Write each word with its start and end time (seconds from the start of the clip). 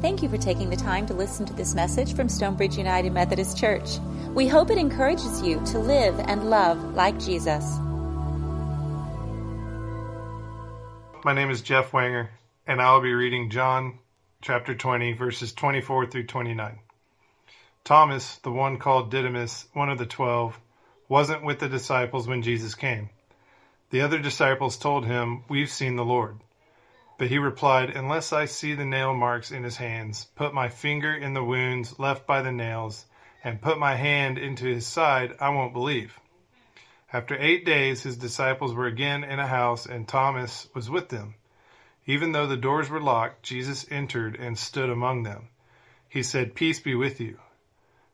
Thank 0.00 0.22
you 0.22 0.28
for 0.28 0.38
taking 0.38 0.70
the 0.70 0.76
time 0.76 1.06
to 1.06 1.14
listen 1.14 1.44
to 1.46 1.52
this 1.52 1.74
message 1.74 2.14
from 2.14 2.28
Stonebridge 2.28 2.78
United 2.78 3.12
Methodist 3.12 3.58
Church. 3.58 3.98
We 4.32 4.46
hope 4.46 4.70
it 4.70 4.78
encourages 4.78 5.42
you 5.42 5.60
to 5.66 5.80
live 5.80 6.20
and 6.20 6.48
love 6.48 6.94
like 6.94 7.18
Jesus. 7.18 7.64
My 11.24 11.32
name 11.34 11.50
is 11.50 11.62
Jeff 11.62 11.90
Wanger, 11.90 12.28
and 12.64 12.80
I'll 12.80 13.00
be 13.00 13.12
reading 13.12 13.50
John 13.50 13.98
chapter 14.40 14.72
20, 14.72 15.14
verses 15.14 15.52
24 15.52 16.06
through 16.06 16.26
29. 16.26 16.78
Thomas, 17.82 18.36
the 18.36 18.52
one 18.52 18.78
called 18.78 19.10
Didymus, 19.10 19.66
one 19.72 19.90
of 19.90 19.98
the 19.98 20.06
twelve, 20.06 20.60
wasn't 21.08 21.44
with 21.44 21.58
the 21.58 21.68
disciples 21.68 22.28
when 22.28 22.42
Jesus 22.42 22.76
came. 22.76 23.10
The 23.90 24.02
other 24.02 24.20
disciples 24.20 24.76
told 24.76 25.06
him, 25.06 25.42
We've 25.48 25.70
seen 25.70 25.96
the 25.96 26.04
Lord. 26.04 26.38
But 27.18 27.26
he 27.28 27.38
replied, 27.38 27.90
Unless 27.90 28.32
I 28.32 28.44
see 28.44 28.74
the 28.74 28.84
nail 28.84 29.12
marks 29.12 29.50
in 29.50 29.64
his 29.64 29.78
hands, 29.78 30.26
put 30.36 30.54
my 30.54 30.68
finger 30.68 31.12
in 31.12 31.34
the 31.34 31.42
wounds 31.42 31.98
left 31.98 32.28
by 32.28 32.42
the 32.42 32.52
nails, 32.52 33.06
and 33.42 33.60
put 33.60 33.76
my 33.76 33.96
hand 33.96 34.38
into 34.38 34.66
his 34.66 34.86
side, 34.86 35.34
I 35.40 35.48
won't 35.48 35.72
believe. 35.72 36.20
After 37.12 37.36
eight 37.36 37.64
days, 37.64 38.04
his 38.04 38.16
disciples 38.16 38.72
were 38.72 38.86
again 38.86 39.24
in 39.24 39.40
a 39.40 39.48
house, 39.48 39.84
and 39.84 40.06
Thomas 40.06 40.68
was 40.74 40.88
with 40.88 41.08
them. 41.08 41.34
Even 42.06 42.30
though 42.30 42.46
the 42.46 42.56
doors 42.56 42.88
were 42.88 43.00
locked, 43.00 43.42
Jesus 43.42 43.84
entered 43.90 44.36
and 44.36 44.56
stood 44.56 44.88
among 44.88 45.24
them. 45.24 45.48
He 46.08 46.22
said, 46.22 46.54
Peace 46.54 46.78
be 46.78 46.94
with 46.94 47.20
you. 47.20 47.40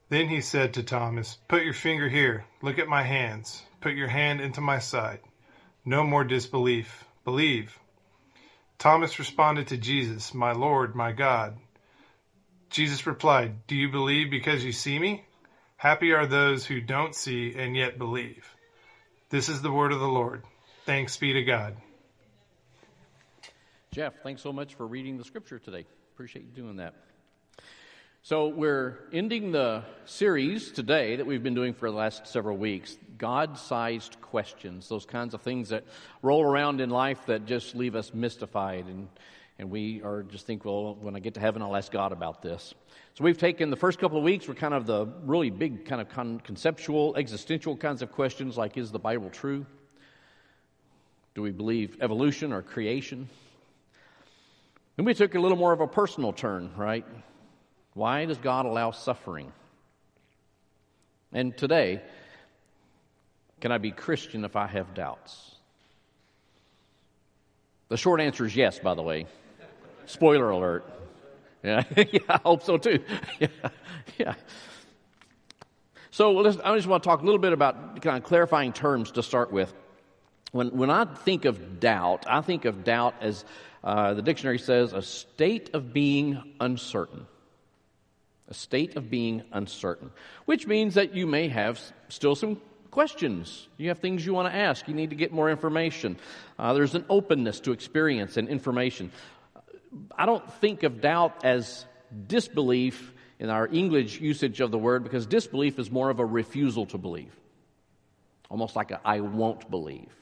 Then 0.08 0.28
he 0.28 0.40
said 0.40 0.72
to 0.74 0.82
Thomas, 0.82 1.36
Put 1.46 1.64
your 1.64 1.74
finger 1.74 2.08
here, 2.08 2.46
look 2.62 2.78
at 2.78 2.88
my 2.88 3.02
hands, 3.02 3.66
put 3.82 3.92
your 3.92 4.08
hand 4.08 4.40
into 4.40 4.62
my 4.62 4.78
side. 4.78 5.20
No 5.84 6.04
more 6.04 6.24
disbelief, 6.24 7.04
believe. 7.24 7.78
Thomas 8.78 9.18
responded 9.18 9.68
to 9.68 9.76
Jesus, 9.76 10.34
My 10.34 10.52
Lord, 10.52 10.94
my 10.94 11.12
God. 11.12 11.56
Jesus 12.70 13.06
replied, 13.06 13.66
Do 13.66 13.76
you 13.76 13.88
believe 13.88 14.30
because 14.30 14.64
you 14.64 14.72
see 14.72 14.98
me? 14.98 15.24
Happy 15.76 16.12
are 16.12 16.26
those 16.26 16.64
who 16.64 16.80
don't 16.80 17.14
see 17.14 17.54
and 17.56 17.76
yet 17.76 17.98
believe. 17.98 18.46
This 19.30 19.48
is 19.48 19.62
the 19.62 19.70
word 19.70 19.92
of 19.92 20.00
the 20.00 20.08
Lord. 20.08 20.42
Thanks 20.86 21.16
be 21.16 21.32
to 21.34 21.44
God. 21.44 21.76
Jeff, 23.92 24.14
thanks 24.22 24.42
so 24.42 24.52
much 24.52 24.74
for 24.74 24.86
reading 24.86 25.18
the 25.18 25.24
scripture 25.24 25.58
today. 25.58 25.86
Appreciate 26.14 26.44
you 26.44 26.50
doing 26.50 26.76
that. 26.76 26.94
So, 28.26 28.48
we're 28.48 29.00
ending 29.12 29.52
the 29.52 29.82
series 30.06 30.72
today 30.72 31.16
that 31.16 31.26
we've 31.26 31.42
been 31.42 31.52
doing 31.52 31.74
for 31.74 31.90
the 31.90 31.94
last 31.94 32.26
several 32.26 32.56
weeks 32.56 32.96
God 33.18 33.58
sized 33.58 34.18
questions, 34.22 34.88
those 34.88 35.04
kinds 35.04 35.34
of 35.34 35.42
things 35.42 35.68
that 35.68 35.84
roll 36.22 36.42
around 36.42 36.80
in 36.80 36.88
life 36.88 37.26
that 37.26 37.44
just 37.44 37.74
leave 37.74 37.94
us 37.94 38.14
mystified. 38.14 38.86
And, 38.86 39.08
and 39.58 39.70
we 39.70 40.00
are 40.02 40.22
just 40.22 40.46
think, 40.46 40.64
well, 40.64 40.94
when 40.94 41.14
I 41.14 41.18
get 41.18 41.34
to 41.34 41.40
heaven, 41.40 41.60
I'll 41.60 41.76
ask 41.76 41.92
God 41.92 42.12
about 42.12 42.40
this. 42.40 42.72
So, 43.12 43.24
we've 43.24 43.36
taken 43.36 43.68
the 43.68 43.76
first 43.76 43.98
couple 43.98 44.16
of 44.16 44.24
weeks, 44.24 44.48
we're 44.48 44.54
kind 44.54 44.72
of 44.72 44.86
the 44.86 45.04
really 45.24 45.50
big, 45.50 45.84
kind 45.84 46.00
of 46.00 46.08
con- 46.08 46.40
conceptual, 46.40 47.16
existential 47.16 47.76
kinds 47.76 48.00
of 48.00 48.10
questions 48.10 48.56
like 48.56 48.78
is 48.78 48.90
the 48.90 48.98
Bible 48.98 49.28
true? 49.28 49.66
Do 51.34 51.42
we 51.42 51.50
believe 51.50 51.98
evolution 52.00 52.54
or 52.54 52.62
creation? 52.62 53.28
Then 54.96 55.04
we 55.04 55.12
took 55.12 55.34
a 55.34 55.38
little 55.38 55.58
more 55.58 55.74
of 55.74 55.82
a 55.82 55.86
personal 55.86 56.32
turn, 56.32 56.70
right? 56.74 57.04
Why 57.94 58.24
does 58.24 58.38
God 58.38 58.66
allow 58.66 58.90
suffering? 58.90 59.52
And 61.32 61.56
today, 61.56 62.02
can 63.60 63.72
I 63.72 63.78
be 63.78 63.92
Christian 63.92 64.44
if 64.44 64.56
I 64.56 64.66
have 64.66 64.94
doubts? 64.94 65.54
The 67.88 67.96
short 67.96 68.20
answer 68.20 68.44
is 68.44 68.54
yes, 68.54 68.78
by 68.80 68.94
the 68.94 69.02
way. 69.02 69.26
Spoiler 70.06 70.50
alert. 70.50 70.84
Yeah, 71.64 71.82
yeah 71.96 72.20
I 72.28 72.40
hope 72.44 72.62
so 72.62 72.76
too. 72.76 73.02
Yeah, 73.40 73.46
yeah. 74.18 74.34
So 76.10 76.40
I 76.40 76.76
just 76.76 76.86
want 76.86 77.02
to 77.02 77.08
talk 77.08 77.22
a 77.22 77.24
little 77.24 77.40
bit 77.40 77.54
about 77.54 78.02
kind 78.02 78.18
of 78.18 78.24
clarifying 78.24 78.74
terms 78.74 79.12
to 79.12 79.22
start 79.22 79.50
with. 79.50 79.72
When, 80.52 80.76
when 80.76 80.90
I 80.90 81.06
think 81.06 81.46
of 81.46 81.80
doubt, 81.80 82.26
I 82.28 82.42
think 82.42 82.66
of 82.66 82.84
doubt 82.84 83.14
as 83.22 83.46
uh, 83.82 84.12
the 84.12 84.20
dictionary 84.20 84.58
says 84.58 84.92
a 84.92 85.00
state 85.00 85.70
of 85.72 85.94
being 85.94 86.54
uncertain 86.60 87.26
a 88.48 88.54
state 88.54 88.96
of 88.96 89.10
being 89.10 89.42
uncertain, 89.52 90.10
which 90.44 90.66
means 90.66 90.94
that 90.94 91.14
you 91.14 91.26
may 91.26 91.48
have 91.48 91.80
still 92.08 92.34
some 92.34 92.60
questions. 92.90 93.68
You 93.76 93.88
have 93.88 93.98
things 93.98 94.24
you 94.24 94.34
want 94.34 94.52
to 94.52 94.56
ask. 94.56 94.86
You 94.86 94.94
need 94.94 95.10
to 95.10 95.16
get 95.16 95.32
more 95.32 95.50
information. 95.50 96.16
Uh, 96.58 96.74
there's 96.74 96.94
an 96.94 97.04
openness 97.08 97.60
to 97.60 97.72
experience 97.72 98.36
and 98.36 98.48
information. 98.48 99.10
I 100.16 100.26
don't 100.26 100.52
think 100.54 100.82
of 100.82 101.00
doubt 101.00 101.44
as 101.44 101.86
disbelief 102.26 103.12
in 103.38 103.50
our 103.50 103.66
English 103.66 104.20
usage 104.20 104.60
of 104.60 104.70
the 104.70 104.78
word 104.78 105.02
because 105.02 105.26
disbelief 105.26 105.78
is 105.78 105.90
more 105.90 106.10
of 106.10 106.20
a 106.20 106.24
refusal 106.24 106.86
to 106.86 106.98
believe, 106.98 107.34
almost 108.48 108.76
like 108.76 108.90
a 108.90 109.00
I 109.04 109.20
won't 109.20 109.70
believe, 109.70 110.12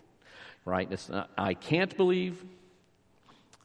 right? 0.64 0.90
It's 0.90 1.08
not, 1.08 1.30
I 1.36 1.54
can't 1.54 1.94
believe, 1.96 2.42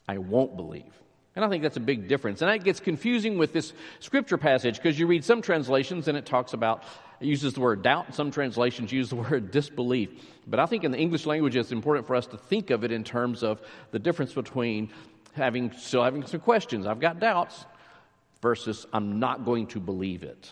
I 0.08 0.18
won't 0.18 0.56
believe. 0.56 0.94
And 1.38 1.46
I 1.46 1.50
think 1.50 1.62
that's 1.62 1.78
a 1.78 1.80
big 1.80 2.08
difference. 2.08 2.42
And 2.42 2.50
that 2.50 2.64
gets 2.64 2.80
confusing 2.80 3.38
with 3.38 3.54
this 3.54 3.72
scripture 4.00 4.40
passage 4.40 4.78
because 4.78 4.98
you 4.98 5.06
read 5.06 5.24
some 5.24 5.44
translations 5.44 6.08
and 6.08 6.18
it 6.18 6.26
talks 6.26 6.54
about, 6.54 6.84
it 7.20 7.28
uses 7.28 7.54
the 7.54 7.60
word 7.60 7.84
doubt. 7.84 8.16
Some 8.16 8.32
translations 8.32 8.92
use 8.92 9.10
the 9.12 9.16
word 9.30 9.52
disbelief. 9.52 10.10
But 10.48 10.60
I 10.60 10.66
think 10.66 10.84
in 10.84 10.90
the 10.90 10.98
English 10.98 11.28
language, 11.28 11.56
it's 11.56 11.72
important 11.72 12.08
for 12.08 12.16
us 12.16 12.26
to 12.28 12.40
think 12.40 12.72
of 12.72 12.84
it 12.84 12.92
in 12.92 13.04
terms 13.04 13.44
of 13.44 13.62
the 13.92 14.00
difference 14.00 14.34
between 14.34 14.90
having, 15.34 15.72
still 15.74 16.04
having 16.04 16.26
some 16.26 16.40
questions. 16.40 16.88
I've 16.88 17.00
got 17.00 17.20
doubts 17.20 17.66
versus 18.42 18.88
I'm 18.92 19.20
not 19.20 19.46
going 19.46 19.68
to 19.68 19.80
believe 19.80 20.24
it. 20.24 20.52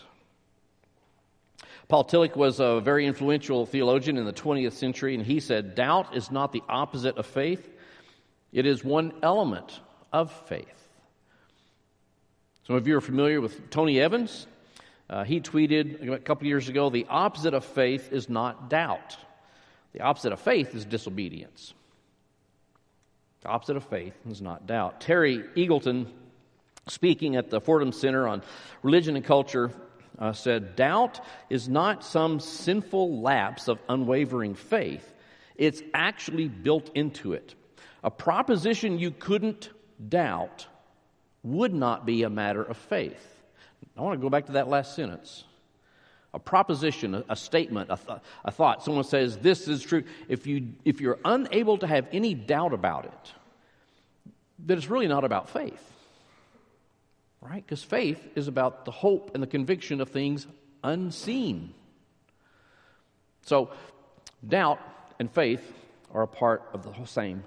Paul 1.88 2.04
Tillich 2.04 2.36
was 2.36 2.60
a 2.60 2.80
very 2.80 3.06
influential 3.06 3.66
theologian 3.66 4.18
in 4.18 4.24
the 4.24 4.32
20th 4.32 4.74
century, 4.74 5.16
and 5.16 5.26
he 5.26 5.40
said, 5.40 5.74
Doubt 5.74 6.14
is 6.14 6.30
not 6.30 6.52
the 6.52 6.62
opposite 6.68 7.16
of 7.16 7.26
faith, 7.26 7.68
it 8.52 8.66
is 8.66 8.84
one 8.84 9.12
element 9.24 9.80
of 10.12 10.32
faith. 10.46 10.88
Some 12.66 12.76
of 12.76 12.86
you 12.86 12.96
are 12.96 13.00
familiar 13.00 13.40
with 13.40 13.70
Tony 13.70 14.00
Evans. 14.00 14.46
Uh, 15.08 15.22
he 15.22 15.40
tweeted 15.40 16.10
a 16.10 16.18
couple 16.18 16.46
years 16.48 16.68
ago 16.68 16.90
the 16.90 17.06
opposite 17.08 17.54
of 17.54 17.64
faith 17.64 18.12
is 18.12 18.28
not 18.28 18.68
doubt, 18.68 19.16
the 19.92 20.00
opposite 20.00 20.32
of 20.32 20.40
faith 20.40 20.74
is 20.74 20.84
disobedience. 20.84 21.74
The 23.42 23.48
opposite 23.48 23.76
of 23.76 23.84
faith 23.84 24.14
is 24.28 24.42
not 24.42 24.66
doubt. 24.66 25.00
Terry 25.00 25.44
Eagleton, 25.54 26.08
speaking 26.88 27.36
at 27.36 27.48
the 27.48 27.60
Fordham 27.60 27.92
Center 27.92 28.26
on 28.26 28.42
Religion 28.82 29.14
and 29.14 29.24
Culture, 29.24 29.70
uh, 30.18 30.32
said, 30.32 30.74
Doubt 30.74 31.20
is 31.48 31.68
not 31.68 32.04
some 32.04 32.40
sinful 32.40 33.20
lapse 33.20 33.68
of 33.68 33.78
unwavering 33.88 34.56
faith, 34.56 35.12
it's 35.54 35.82
actually 35.94 36.48
built 36.48 36.90
into 36.96 37.34
it. 37.34 37.54
A 38.02 38.10
proposition 38.10 38.98
you 38.98 39.12
couldn't 39.12 39.70
doubt 40.08 40.66
would 41.42 41.72
not 41.72 42.04
be 42.04 42.22
a 42.22 42.30
matter 42.30 42.62
of 42.62 42.76
faith. 42.76 43.36
I 43.96 44.02
want 44.02 44.18
to 44.18 44.22
go 44.22 44.28
back 44.28 44.46
to 44.46 44.52
that 44.52 44.68
last 44.68 44.94
sentence. 44.94 45.44
A 46.34 46.38
proposition, 46.38 47.14
a, 47.14 47.24
a 47.30 47.36
statement, 47.36 47.90
a, 47.90 47.96
th- 47.96 48.18
a 48.44 48.50
thought. 48.50 48.84
Someone 48.84 49.04
says, 49.04 49.38
This 49.38 49.68
is 49.68 49.82
true. 49.82 50.04
If, 50.28 50.46
you, 50.46 50.74
if 50.84 51.00
you're 51.00 51.18
unable 51.24 51.78
to 51.78 51.86
have 51.86 52.06
any 52.12 52.34
doubt 52.34 52.74
about 52.74 53.06
it, 53.06 53.32
then 54.58 54.76
it's 54.76 54.88
really 54.88 55.08
not 55.08 55.24
about 55.24 55.48
faith. 55.50 55.82
Right? 57.40 57.64
Because 57.64 57.82
faith 57.82 58.26
is 58.34 58.48
about 58.48 58.84
the 58.84 58.90
hope 58.90 59.30
and 59.34 59.42
the 59.42 59.46
conviction 59.46 60.00
of 60.00 60.08
things 60.10 60.46
unseen. 60.82 61.72
So, 63.42 63.70
doubt 64.46 64.80
and 65.18 65.30
faith 65.30 65.62
are 66.12 66.22
a 66.22 66.26
part 66.26 66.62
of 66.72 66.82
the 66.82 67.04
same 67.06 67.44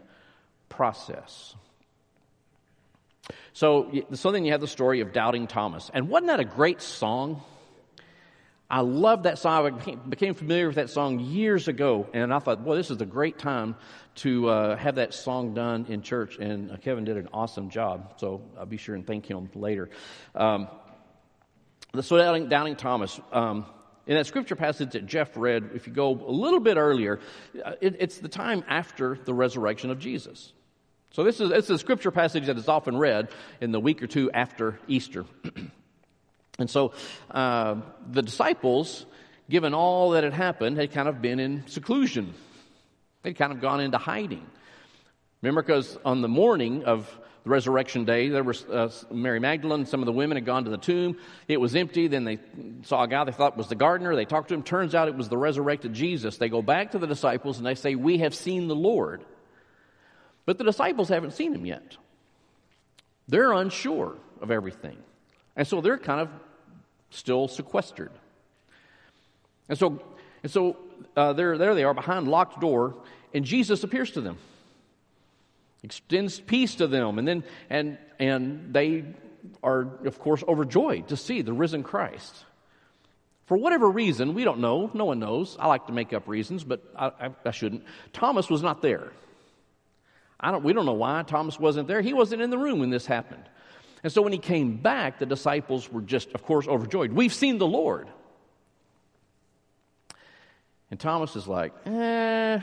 process. 0.69 1.55
So, 3.53 3.91
so 4.13 4.31
then 4.31 4.45
you 4.45 4.51
have 4.51 4.61
the 4.61 4.67
story 4.67 5.01
of 5.01 5.13
Doubting 5.13 5.47
Thomas. 5.47 5.89
And 5.93 6.09
wasn't 6.09 6.27
that 6.27 6.39
a 6.39 6.45
great 6.45 6.81
song? 6.81 7.41
I 8.69 8.81
love 8.81 9.23
that 9.23 9.39
song. 9.39 9.65
I 9.65 9.95
became, 9.95 10.35
familiar 10.35 10.67
with 10.67 10.75
that 10.75 10.91
song 10.91 11.19
years 11.19 11.67
ago, 11.67 12.07
and 12.13 12.31
I 12.31 12.37
thought, 12.37 12.63
boy, 12.63 12.75
this 12.75 12.91
is 12.91 13.01
a 13.01 13.05
great 13.05 13.39
time 13.39 13.75
to 14.17 14.47
uh, 14.47 14.75
have 14.75 14.95
that 14.95 15.15
song 15.15 15.55
done 15.55 15.87
in 15.89 16.03
church. 16.03 16.37
And 16.37 16.71
uh, 16.71 16.77
Kevin 16.77 17.03
did 17.03 17.17
an 17.17 17.29
awesome 17.33 17.71
job, 17.71 18.13
so 18.17 18.43
I'll 18.59 18.67
be 18.67 18.77
sure 18.77 18.93
and 18.93 19.07
thank 19.07 19.25
him 19.25 19.49
later. 19.55 19.89
Um, 20.35 20.67
so, 21.99 22.17
doubting, 22.17 22.47
doubting 22.47 22.75
Thomas. 22.75 23.19
Um, 23.31 23.65
in 24.05 24.15
that 24.15 24.27
scripture 24.27 24.55
passage 24.55 24.91
that 24.91 25.07
Jeff 25.07 25.35
read, 25.35 25.71
if 25.73 25.87
you 25.87 25.93
go 25.93 26.11
a 26.11 26.31
little 26.31 26.59
bit 26.59 26.77
earlier, 26.77 27.19
uh, 27.63 27.73
it, 27.81 27.95
it's 27.99 28.19
the 28.19 28.27
time 28.27 28.63
after 28.67 29.17
the 29.25 29.33
resurrection 29.33 29.89
of 29.89 29.99
Jesus. 29.99 30.53
So 31.11 31.23
this 31.23 31.39
is, 31.39 31.51
is 31.51 31.69
a 31.69 31.79
scripture 31.79 32.11
passage 32.11 32.45
that 32.45 32.57
is 32.57 32.67
often 32.67 32.97
read 32.97 33.29
in 33.61 33.71
the 33.71 33.79
week 33.79 34.03
or 34.03 34.07
two 34.07 34.31
after 34.31 34.79
Easter. 34.87 35.25
and 36.59 36.69
so 36.69 36.93
uh, 37.31 37.75
the 38.09 38.21
disciples, 38.21 39.05
given 39.49 39.73
all 39.73 40.11
that 40.11 40.23
had 40.23 40.33
happened, 40.33 40.77
had 40.77 40.91
kind 40.91 41.07
of 41.07 41.21
been 41.21 41.39
in 41.39 41.65
seclusion. 41.67 42.33
They'd 43.23 43.37
kind 43.37 43.51
of 43.51 43.59
gone 43.59 43.81
into 43.81 43.97
hiding. 43.97 44.45
Remember, 45.41 45.61
because 45.61 45.97
on 46.05 46.21
the 46.21 46.27
morning 46.27 46.83
of 46.83 47.09
the 47.43 47.49
resurrection 47.49 48.05
day. 48.05 48.29
There 48.29 48.43
was 48.43 48.63
uh, 48.65 48.91
Mary 49.11 49.39
Magdalene, 49.39 49.85
some 49.85 50.01
of 50.01 50.05
the 50.05 50.11
women 50.11 50.37
had 50.37 50.45
gone 50.45 50.65
to 50.65 50.69
the 50.69 50.77
tomb. 50.77 51.17
It 51.47 51.59
was 51.59 51.75
empty. 51.75 52.07
Then 52.07 52.23
they 52.23 52.39
saw 52.83 53.03
a 53.03 53.07
guy 53.07 53.23
they 53.23 53.31
thought 53.31 53.57
was 53.57 53.67
the 53.67 53.75
gardener. 53.75 54.15
They 54.15 54.25
talked 54.25 54.49
to 54.49 54.53
him. 54.53 54.63
Turns 54.63 54.95
out 54.95 55.07
it 55.07 55.15
was 55.15 55.29
the 55.29 55.37
resurrected 55.37 55.93
Jesus. 55.93 56.37
They 56.37 56.49
go 56.49 56.61
back 56.61 56.91
to 56.91 56.99
the 56.99 57.07
disciples 57.07 57.57
and 57.57 57.65
they 57.65 57.75
say, 57.75 57.95
We 57.95 58.19
have 58.19 58.35
seen 58.35 58.67
the 58.67 58.75
Lord. 58.75 59.23
But 60.49 60.57
the 60.57 60.63
disciples 60.63 61.09
haven't 61.09 61.33
seen 61.33 61.53
him 61.53 61.63
yet. 61.63 61.95
They're 63.27 63.53
unsure 63.53 64.15
of 64.41 64.49
everything. 64.49 64.97
And 65.55 65.67
so 65.67 65.79
they're 65.79 65.99
kind 65.99 66.21
of 66.21 66.29
still 67.11 67.47
sequestered. 67.47 68.09
And 69.69 69.77
so, 69.77 70.01
and 70.41 70.51
so 70.51 70.75
uh, 71.15 71.33
there, 71.33 71.55
there 71.59 71.75
they 71.75 71.83
are 71.83 71.93
behind 71.93 72.27
locked 72.27 72.59
door, 72.59 72.95
and 73.31 73.45
Jesus 73.45 73.83
appears 73.83 74.09
to 74.13 74.21
them 74.21 74.39
extends 75.83 76.39
peace 76.39 76.73
to 76.73 76.87
them 76.87 77.19
and 77.19 77.27
then 77.27 77.43
and 77.69 77.99
and 78.17 78.73
they 78.73 79.05
are 79.61 79.99
of 80.03 80.17
course 80.17 80.43
overjoyed 80.47 81.07
to 81.07 81.15
see 81.15 81.41
the 81.43 81.53
risen 81.53 81.83
christ 81.83 82.35
for 83.45 83.55
whatever 83.55 83.89
reason 83.89 84.33
we 84.33 84.43
don't 84.43 84.59
know 84.59 84.91
no 84.93 85.05
one 85.05 85.19
knows 85.19 85.55
i 85.57 85.67
like 85.67 85.87
to 85.87 85.93
make 85.93 86.11
up 86.11 86.27
reasons 86.27 86.65
but 86.65 86.83
i, 86.97 87.05
I, 87.07 87.29
I 87.45 87.51
shouldn't 87.51 87.85
thomas 88.11 88.49
was 88.49 88.61
not 88.61 88.81
there 88.81 89.13
I 90.39 90.51
don't, 90.51 90.63
we 90.63 90.73
don't 90.73 90.85
know 90.85 90.93
why 90.93 91.23
thomas 91.23 91.59
wasn't 91.59 91.87
there 91.87 92.01
he 92.01 92.13
wasn't 92.13 92.41
in 92.41 92.49
the 92.49 92.57
room 92.57 92.79
when 92.79 92.89
this 92.89 93.05
happened 93.05 93.43
and 94.03 94.11
so 94.11 94.21
when 94.21 94.33
he 94.33 94.39
came 94.39 94.77
back 94.77 95.19
the 95.19 95.25
disciples 95.25 95.91
were 95.91 96.01
just 96.01 96.31
of 96.33 96.43
course 96.43 96.67
overjoyed 96.67 97.11
we've 97.11 97.33
seen 97.33 97.57
the 97.57 97.67
lord 97.67 98.07
and 100.91 100.99
thomas 100.99 101.35
is 101.35 101.47
like 101.47 101.73
eh 101.85 102.59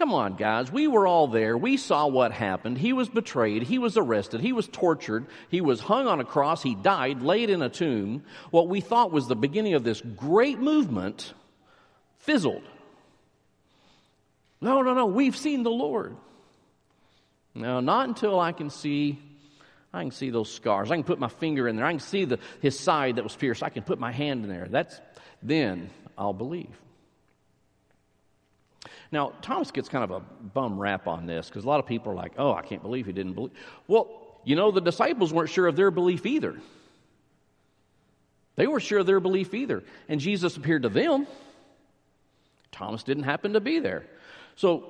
Come 0.00 0.14
on, 0.14 0.36
guys. 0.36 0.72
We 0.72 0.88
were 0.88 1.06
all 1.06 1.26
there. 1.26 1.58
We 1.58 1.76
saw 1.76 2.06
what 2.06 2.32
happened. 2.32 2.78
He 2.78 2.94
was 2.94 3.10
betrayed. 3.10 3.64
He 3.64 3.78
was 3.78 3.98
arrested. 3.98 4.40
He 4.40 4.54
was 4.54 4.66
tortured. 4.66 5.26
He 5.50 5.60
was 5.60 5.78
hung 5.78 6.06
on 6.06 6.20
a 6.20 6.24
cross. 6.24 6.62
He 6.62 6.74
died, 6.74 7.20
laid 7.20 7.50
in 7.50 7.60
a 7.60 7.68
tomb. 7.68 8.24
What 8.50 8.66
we 8.66 8.80
thought 8.80 9.12
was 9.12 9.28
the 9.28 9.36
beginning 9.36 9.74
of 9.74 9.84
this 9.84 10.00
great 10.00 10.58
movement 10.58 11.34
fizzled. 12.16 12.62
No, 14.62 14.80
no, 14.80 14.94
no. 14.94 15.04
We've 15.04 15.36
seen 15.36 15.64
the 15.64 15.70
Lord. 15.70 16.16
No, 17.54 17.80
not 17.80 18.08
until 18.08 18.38
I 18.38 18.52
can 18.52 18.70
see. 18.70 19.18
I 19.92 20.02
can 20.02 20.12
see 20.12 20.30
those 20.30 20.52
scars. 20.52 20.90
I 20.90 20.94
can 20.94 21.04
put 21.04 21.18
my 21.18 21.28
finger 21.28 21.66
in 21.66 21.76
there. 21.76 21.84
I 21.84 21.90
can 21.90 22.00
see 22.00 22.24
the, 22.24 22.38
his 22.60 22.78
side 22.78 23.16
that 23.16 23.24
was 23.24 23.34
pierced. 23.34 23.62
I 23.62 23.70
can 23.70 23.82
put 23.82 23.98
my 23.98 24.12
hand 24.12 24.44
in 24.44 24.50
there. 24.50 24.68
That's 24.70 25.00
then 25.42 25.90
I'll 26.16 26.32
believe. 26.32 26.76
Now, 29.12 29.32
Thomas 29.42 29.72
gets 29.72 29.88
kind 29.88 30.04
of 30.04 30.10
a 30.10 30.20
bum 30.20 30.78
rap 30.78 31.08
on 31.08 31.26
this 31.26 31.48
because 31.48 31.64
a 31.64 31.66
lot 31.66 31.80
of 31.80 31.86
people 31.86 32.12
are 32.12 32.14
like, 32.14 32.34
oh, 32.38 32.52
I 32.52 32.62
can't 32.62 32.82
believe 32.82 33.06
he 33.06 33.12
didn't 33.12 33.32
believe. 33.32 33.52
Well, 33.88 34.08
you 34.44 34.54
know, 34.54 34.70
the 34.70 34.80
disciples 34.80 35.32
weren't 35.32 35.50
sure 35.50 35.66
of 35.66 35.76
their 35.76 35.90
belief 35.90 36.24
either. 36.26 36.56
They 38.56 38.66
weren't 38.66 38.82
sure 38.82 39.00
of 39.00 39.06
their 39.06 39.20
belief 39.20 39.54
either. 39.54 39.82
And 40.08 40.20
Jesus 40.20 40.56
appeared 40.56 40.82
to 40.82 40.88
them. 40.88 41.26
Thomas 42.70 43.02
didn't 43.02 43.24
happen 43.24 43.54
to 43.54 43.60
be 43.60 43.80
there. 43.80 44.06
So, 44.56 44.84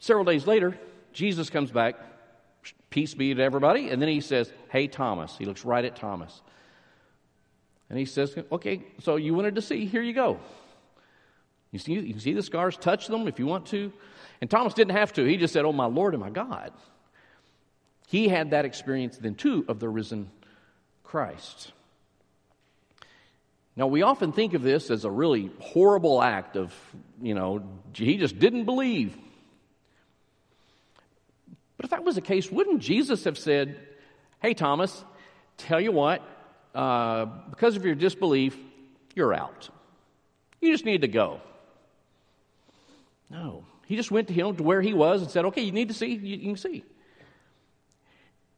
several 0.00 0.24
days 0.24 0.46
later, 0.46 0.78
Jesus 1.16 1.48
comes 1.48 1.70
back, 1.70 1.96
peace 2.90 3.14
be 3.14 3.32
to 3.32 3.42
everybody, 3.42 3.88
and 3.88 4.02
then 4.02 4.08
he 4.10 4.20
says, 4.20 4.52
Hey, 4.68 4.86
Thomas. 4.86 5.34
He 5.38 5.46
looks 5.46 5.64
right 5.64 5.84
at 5.84 5.96
Thomas. 5.96 6.42
And 7.88 7.98
he 7.98 8.04
says, 8.04 8.36
Okay, 8.52 8.84
so 9.00 9.16
you 9.16 9.32
wanted 9.32 9.54
to 9.54 9.62
see, 9.62 9.86
here 9.86 10.02
you 10.02 10.12
go. 10.12 10.38
You 11.72 11.78
see, 11.78 11.94
you 11.94 12.12
can 12.12 12.20
see 12.20 12.34
the 12.34 12.42
scars, 12.42 12.76
touch 12.76 13.06
them 13.06 13.26
if 13.28 13.38
you 13.38 13.46
want 13.46 13.66
to. 13.68 13.92
And 14.42 14.50
Thomas 14.50 14.74
didn't 14.74 14.94
have 14.94 15.14
to. 15.14 15.24
He 15.24 15.38
just 15.38 15.54
said, 15.54 15.64
Oh, 15.64 15.72
my 15.72 15.86
Lord 15.86 16.12
and 16.12 16.22
my 16.22 16.28
God. 16.28 16.70
He 18.08 18.28
had 18.28 18.50
that 18.50 18.66
experience 18.66 19.16
then 19.16 19.36
too 19.36 19.64
of 19.68 19.80
the 19.80 19.88
risen 19.88 20.30
Christ. 21.02 21.72
Now, 23.74 23.86
we 23.86 24.02
often 24.02 24.32
think 24.32 24.52
of 24.52 24.62
this 24.62 24.90
as 24.90 25.06
a 25.06 25.10
really 25.10 25.50
horrible 25.60 26.22
act 26.22 26.56
of, 26.56 26.74
you 27.22 27.34
know, 27.34 27.66
he 27.94 28.18
just 28.18 28.38
didn't 28.38 28.66
believe. 28.66 29.16
But 31.76 31.84
if 31.84 31.90
that 31.90 32.04
was 32.04 32.14
the 32.14 32.20
case, 32.20 32.50
wouldn't 32.50 32.80
Jesus 32.80 33.24
have 33.24 33.38
said, 33.38 33.76
Hey, 34.40 34.54
Thomas, 34.54 35.04
tell 35.56 35.80
you 35.80 35.92
what, 35.92 36.22
uh, 36.74 37.26
because 37.50 37.76
of 37.76 37.84
your 37.84 37.94
disbelief, 37.94 38.56
you're 39.14 39.34
out. 39.34 39.68
You 40.60 40.72
just 40.72 40.84
need 40.84 41.02
to 41.02 41.08
go. 41.08 41.40
No. 43.30 43.64
He 43.86 43.96
just 43.96 44.10
went 44.10 44.28
to 44.28 44.34
him 44.34 44.56
to 44.56 44.62
where 44.62 44.82
he 44.82 44.94
was 44.94 45.22
and 45.22 45.30
said, 45.30 45.44
Okay, 45.46 45.62
you 45.62 45.72
need 45.72 45.88
to 45.88 45.94
see, 45.94 46.14
you, 46.14 46.36
you 46.36 46.46
can 46.54 46.56
see. 46.56 46.84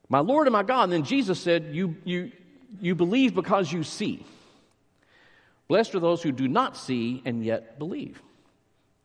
My 0.09 0.21
Lord 0.21 0.47
and 0.47 0.53
my 0.53 0.63
God. 0.63 0.85
And 0.85 0.93
then 0.93 1.05
Jesus 1.05 1.41
said, 1.41 1.69
You, 1.73 1.97
you, 2.05 2.33
you 2.81 2.95
believe 2.95 3.35
because 3.35 3.73
you 3.73 3.83
see. 3.83 4.25
Blessed 5.69 5.95
are 5.95 6.01
those 6.01 6.23
who 6.23 6.33
do 6.33 6.49
not 6.49 6.77
see 6.77 7.23
and 7.25 7.45
yet 7.45 7.79
believe. 7.79 8.23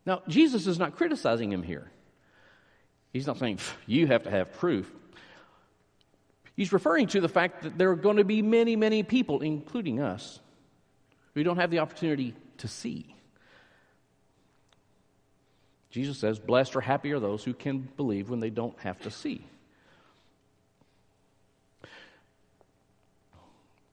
Now, 0.05 0.21
Jesus 0.27 0.65
is 0.65 0.79
not 0.79 0.95
criticizing 0.95 1.51
him 1.51 1.63
here. 1.63 1.91
He's 3.13 3.27
not 3.27 3.37
saying, 3.37 3.59
You 3.85 4.07
have 4.07 4.23
to 4.23 4.31
have 4.31 4.53
proof. 4.53 4.91
He's 6.55 6.73
referring 6.73 7.07
to 7.07 7.21
the 7.21 7.29
fact 7.29 7.63
that 7.63 7.77
there 7.77 7.91
are 7.91 7.95
going 7.95 8.17
to 8.17 8.23
be 8.23 8.41
many, 8.41 8.75
many 8.75 9.03
people, 9.03 9.41
including 9.41 10.01
us, 10.01 10.39
who 11.33 11.43
don't 11.43 11.57
have 11.57 11.71
the 11.71 11.79
opportunity 11.79 12.35
to 12.57 12.67
see. 12.67 13.15
Jesus 15.89 16.17
says, 16.17 16.39
Blessed 16.39 16.75
or 16.75 16.81
happy 16.81 17.11
are 17.11 17.19
those 17.19 17.43
who 17.43 17.53
can 17.53 17.87
believe 17.95 18.29
when 18.29 18.39
they 18.39 18.49
don't 18.49 18.77
have 18.79 18.99
to 19.01 19.11
see. 19.11 19.45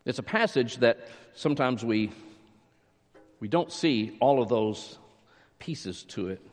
It's 0.06 0.18
a 0.18 0.22
passage 0.22 0.78
that 0.78 1.08
sometimes 1.34 1.84
we, 1.84 2.10
we 3.38 3.48
don't 3.48 3.70
see 3.70 4.16
all 4.18 4.42
of 4.42 4.48
those 4.48 4.98
pieces 5.58 6.04
to 6.04 6.28
it. 6.28 6.49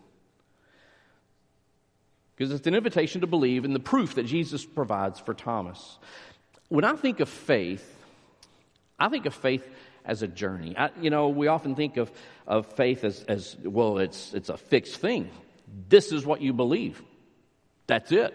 Because 2.38 2.54
it's 2.54 2.68
an 2.68 2.76
invitation 2.76 3.22
to 3.22 3.28
believe 3.28 3.66
in 3.66 3.74
the 3.74 3.80
proof 3.80 4.16
that 4.16 4.24
Jesus 4.24 4.64
provides 4.64 5.20
for 5.20 5.34
Thomas. 5.34 5.98
When 6.70 6.86
I 6.86 6.96
think 6.96 7.20
of 7.20 7.30
faith, 7.30 7.84
I 9.00 9.10
think 9.10 9.26
of 9.26 9.34
faith 9.34 9.68
as 10.06 10.22
a 10.22 10.28
journey. 10.28 10.76
I, 10.78 10.92
you 11.02 11.10
know, 11.10 11.30
we 11.30 11.48
often 11.48 11.76
think 11.76 11.98
of, 11.98 12.12
of 12.46 12.68
faith 12.74 13.04
as, 13.04 13.24
as, 13.24 13.58
well, 13.64 13.98
it's, 13.98 14.34
it's 14.36 14.50
a 14.50 14.58
fixed 14.58 14.98
thing. 14.98 15.30
This 15.90 16.12
is 16.12 16.26
what 16.26 16.42
you 16.42 16.54
believe. 16.54 17.02
That's 17.88 18.12
it. 18.12 18.34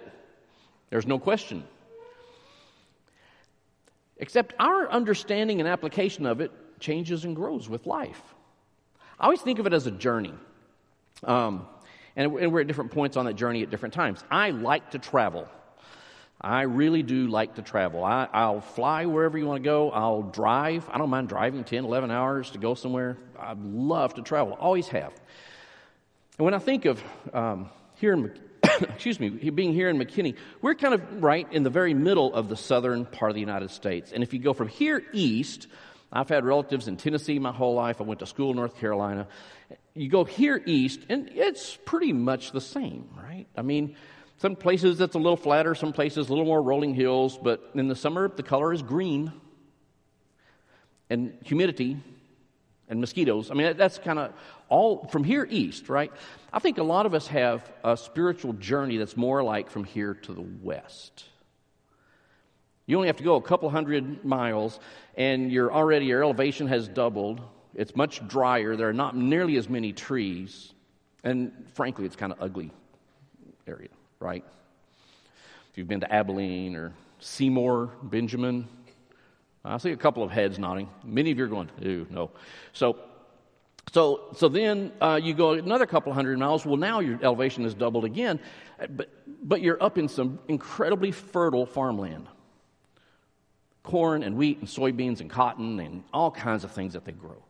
There's 0.91 1.07
no 1.07 1.19
question. 1.19 1.65
Except 4.19 4.53
our 4.59 4.91
understanding 4.91 5.61
and 5.61 5.69
application 5.69 6.27
of 6.27 6.41
it 6.41 6.51
changes 6.81 7.25
and 7.25 7.37
grows 7.37 7.69
with 7.69 7.87
life. 7.87 8.21
I 9.19 9.25
always 9.25 9.41
think 9.41 9.61
of 9.61 9.67
it 9.67 9.73
as 9.73 9.87
a 9.87 9.91
journey. 9.91 10.35
Um, 11.23 11.67
and 12.17 12.33
we're 12.33 12.61
at 12.61 12.67
different 12.67 12.93
points 12.93 13.17
on 13.17 13.27
that 13.27 13.35
journey 13.35 13.63
at 13.63 13.71
different 13.71 13.95
times. 13.95 14.23
I 14.31 14.51
like 14.51 14.91
to 14.91 14.99
travel. 14.99 15.49
I 16.41 16.63
really 16.63 17.05
do 17.05 17.29
like 17.29 17.55
to 17.55 17.63
travel. 17.63 18.05
I, 18.05 18.51
will 18.51 18.61
fly 18.61 19.07
wherever 19.07 19.39
you 19.39 19.47
want 19.47 19.63
to 19.63 19.65
go. 19.65 19.91
I'll 19.93 20.23
drive. 20.23 20.89
I 20.91 20.99
don't 20.99 21.09
mind 21.09 21.29
driving 21.29 21.63
10, 21.63 21.85
11 21.85 22.11
hours 22.11 22.51
to 22.51 22.59
go 22.59 22.75
somewhere. 22.75 23.17
I 23.39 23.55
love 23.57 24.15
to 24.15 24.23
travel, 24.23 24.55
always 24.55 24.89
have. 24.89 25.13
And 26.39 26.45
when 26.45 26.55
I 26.55 26.59
think 26.59 26.85
of 26.85 27.03
um, 27.33 27.71
here 27.97 28.13
in, 28.13 28.37
excuse 28.81 29.21
me, 29.21 29.29
being 29.29 29.73
here 29.73 29.89
in 29.89 29.99
McKinney, 29.99 30.37
we're 30.61 30.75
kind 30.75 30.95
of 30.95 31.23
right 31.23 31.47
in 31.53 31.63
the 31.63 31.71
very 31.71 31.95
middle 31.95 32.35
of 32.35 32.49
the 32.49 32.57
southern 32.57 33.05
part 33.07 33.31
of 33.31 33.35
the 33.35 33.41
United 33.41 33.71
States. 33.71 34.11
And 34.13 34.25
if 34.25 34.33
you 34.33 34.41
go 34.41 34.53
from 34.53 34.67
here 34.67 35.05
east, 35.13 35.69
I've 36.13 36.29
had 36.29 36.45
relatives 36.45 36.89
in 36.89 36.97
Tennessee 36.97 37.39
my 37.39 37.53
whole 37.53 37.75
life. 37.75 38.01
I 38.01 38.05
went 38.05 38.21
to 38.21 38.27
school 38.27 38.51
in 38.51 38.57
North 38.57 38.77
Carolina. 38.77 39.27
You 39.95 40.09
go 40.11 40.25
here 40.25 40.63
east, 40.67 41.01
and 41.09 41.31
it's 41.33 41.79
pretty 41.85 42.13
much 42.13 42.53
the 42.53 42.61
same, 42.61 43.09
right? 43.17 43.47
I 43.57 43.63
mean, 43.63 43.97
some 44.39 44.57
places 44.57 45.01
it's 45.01 45.15
a 45.15 45.19
little 45.19 45.37
flatter, 45.37 45.75
some 45.75 45.93
places 45.93 46.29
a 46.29 46.31
little 46.31 46.45
more 46.45 46.61
rolling 46.61 46.95
hills, 46.95 47.39
but 47.43 47.71
in 47.75 47.89
the 47.89 47.97
summer 47.97 48.29
the 48.29 48.43
color 48.43 48.73
is 48.73 48.83
green. 48.83 49.33
And 51.09 51.37
humidity 51.45 51.99
and 52.89 53.01
mosquitoes. 53.01 53.51
I 53.51 53.55
mean, 53.55 53.77
that's 53.77 53.99
kind 53.99 54.19
of 54.19 54.33
all 54.69 55.07
from 55.09 55.25
here 55.25 55.47
east, 55.49 55.89
right? 55.89 56.11
I 56.53 56.59
think 56.59 56.79
a 56.79 56.83
lot 56.83 57.07
of 57.07 57.15
us 57.15 57.27
have 57.29 57.71
a 57.85 57.97
spiritual 57.97 58.55
journey 58.55 58.97
that's 58.97 59.17
more 59.17 59.43
like 59.43 59.71
from 59.71 59.85
here 59.85 60.15
to 60.15 60.33
the 60.33 60.45
west. 60.63 61.25
You 62.87 62.97
only 62.97 63.09
have 63.09 63.17
to 63.19 63.25
go 63.25 63.37
a 63.37 63.43
couple 63.43 63.71
hundred 63.71 64.25
miles, 64.25 64.81
and 65.17 65.53
you're 65.53 65.73
already 65.73 66.07
your 66.07 66.23
elevation 66.23 66.67
has 66.69 66.89
doubled. 66.89 67.41
It's 67.75 67.95
much 67.97 68.27
drier. 68.29 68.77
There 68.77 68.89
are 68.89 68.93
not 68.93 69.17
nearly 69.17 69.57
as 69.57 69.69
many 69.69 69.93
trees, 69.93 70.75
and 71.25 71.53
frankly, 71.75 72.05
it's 72.05 72.17
kind 72.17 72.33
of 72.33 72.43
ugly 72.43 72.71
area 73.67 73.89
right? 74.23 74.45
If 75.71 75.79
you've 75.79 75.89
been 75.89 76.01
to 76.01 76.13
Abilene 76.13 76.77
or 76.77 76.93
Seymour, 77.19 77.91
Benjamin, 78.05 78.69
I 79.65 79.79
see 79.79 79.91
a 79.91 79.97
couple 79.97 80.23
of 80.23 80.31
heads 80.31 80.59
nodding. 80.59 80.89
Many 81.05 81.33
of 81.33 81.39
you 81.39 81.45
are 81.45 81.49
going, 81.49 81.71
ooh, 81.85 82.07
no. 82.09 82.31
So, 82.73 82.99
So, 83.93 84.29
so 84.37 84.49
then 84.49 84.93
uh, 85.01 85.21
you 85.23 85.35
go 85.35 85.53
another 85.53 85.87
couple 85.87 86.13
hundred 86.13 86.39
miles. 86.39 86.65
Well, 86.65 86.77
now 86.77 87.01
your 87.01 87.19
elevation 87.23 87.65
is 87.65 87.75
doubled 87.75 88.05
again, 88.05 88.39
but, 88.91 89.11
but 89.43 89.61
you're 89.61 89.83
up 89.83 89.99
in 89.99 90.09
some 90.09 90.39
incredibly 90.49 91.11
fertile 91.11 91.67
farmland 91.67 92.27
corn 93.83 94.23
and 94.23 94.37
wheat 94.37 94.59
and 94.59 94.69
soybeans 94.69 95.21
and 95.21 95.29
cotton 95.29 95.81
and 95.81 96.05
all 96.13 96.31
kinds 96.31 96.65
of 96.65 96.73
things 96.73 96.93
that 96.93 97.05
they 97.05 97.13
grow. 97.13 97.43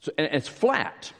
So, 0.00 0.12
and 0.18 0.28
it's 0.32 0.48
flat, 0.48 1.12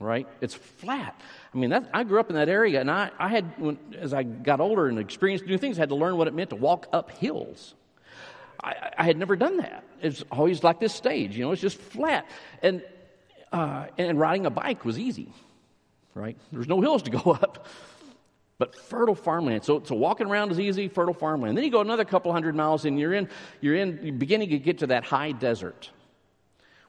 right? 0.00 0.26
It's 0.40 0.54
flat. 0.54 1.20
I 1.54 1.58
mean, 1.58 1.70
that, 1.70 1.90
I 1.92 2.04
grew 2.04 2.20
up 2.20 2.30
in 2.30 2.36
that 2.36 2.48
area, 2.48 2.80
and 2.80 2.90
I, 2.90 3.10
I 3.18 3.28
had, 3.28 3.58
when, 3.58 3.78
as 3.98 4.14
I 4.14 4.22
got 4.22 4.60
older 4.60 4.88
and 4.88 4.98
experienced 4.98 5.46
new 5.46 5.58
things, 5.58 5.78
I 5.78 5.82
had 5.82 5.88
to 5.90 5.96
learn 5.96 6.16
what 6.16 6.28
it 6.28 6.34
meant 6.34 6.50
to 6.50 6.56
walk 6.56 6.86
up 6.92 7.10
hills. 7.10 7.74
I, 8.62 8.90
I 8.98 9.04
had 9.04 9.16
never 9.16 9.36
done 9.36 9.58
that. 9.58 9.84
It's 10.00 10.24
always 10.30 10.62
like 10.62 10.80
this 10.80 10.94
stage, 10.94 11.36
you 11.36 11.44
know, 11.44 11.52
it's 11.52 11.60
just 11.60 11.78
flat. 11.78 12.26
And 12.62 12.82
uh, 13.52 13.86
and 13.96 14.18
riding 14.18 14.46
a 14.46 14.50
bike 14.50 14.84
was 14.84 14.98
easy, 14.98 15.32
right? 16.14 16.36
There's 16.52 16.68
no 16.68 16.80
hills 16.80 17.02
to 17.04 17.10
go 17.10 17.32
up. 17.42 17.66
But 18.58 18.74
fertile 18.74 19.14
farmland. 19.14 19.64
So, 19.64 19.82
so 19.84 19.94
walking 19.94 20.26
around 20.26 20.50
is 20.50 20.58
easy, 20.58 20.88
fertile 20.88 21.14
farmland. 21.14 21.56
Then 21.56 21.64
you 21.64 21.70
go 21.70 21.82
another 21.82 22.04
couple 22.04 22.32
hundred 22.32 22.54
miles 22.54 22.84
and 22.86 22.98
you're 22.98 23.12
in, 23.12 23.28
you're 23.60 23.74
in, 23.74 24.00
you're 24.02 24.14
beginning 24.14 24.50
to 24.50 24.58
get 24.58 24.78
to 24.78 24.86
that 24.88 25.04
high 25.04 25.32
desert 25.32 25.90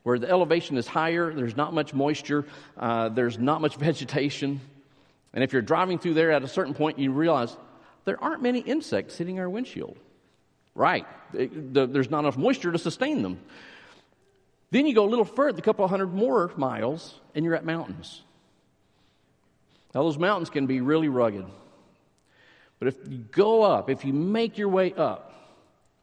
where 0.04 0.18
the 0.18 0.30
elevation 0.30 0.78
is 0.78 0.88
higher, 0.88 1.34
there's 1.34 1.58
not 1.58 1.74
much 1.74 1.94
moisture, 1.94 2.46
uh, 2.78 3.10
there's 3.10 3.38
not 3.38 3.60
much 3.60 3.76
vegetation. 3.90 4.62
And 5.34 5.44
if 5.44 5.52
you're 5.52 5.62
driving 5.62 6.00
through 6.00 6.14
there 6.14 6.32
at 6.32 6.44
a 6.44 6.48
certain 6.48 6.74
point, 6.74 6.98
you 6.98 7.12
realize 7.12 7.58
there 8.06 8.24
aren't 8.24 8.42
many 8.42 8.60
insects 8.60 9.18
hitting 9.18 9.38
our 9.38 9.50
windshield. 9.50 9.98
Right. 10.74 11.06
there's 11.34 12.10
not 12.10 12.20
enough 12.20 12.38
moisture 12.38 12.72
to 12.72 12.78
sustain 12.78 13.22
them. 13.22 13.40
Then 14.72 14.86
you 14.86 14.94
go 14.94 15.04
a 15.06 15.10
little 15.10 15.26
further, 15.26 15.60
a 15.60 15.62
couple 15.62 15.86
hundred 15.88 16.14
more 16.14 16.54
miles, 16.56 17.20
and 17.36 17.44
you're 17.44 17.56
at 17.56 17.66
mountains. 17.66 18.22
Now, 19.94 20.04
those 20.04 20.18
mountains 20.18 20.50
can 20.50 20.68
be 20.68 20.82
really 20.82 21.10
rugged. 21.10 21.46
But 22.80 22.90
if 22.90 22.96
you 23.10 23.20
go 23.20 23.64
up, 23.64 23.90
if 23.90 24.06
you 24.06 24.14
make 24.14 24.58
your 24.58 24.70
way 24.70 24.94
up, 24.94 25.34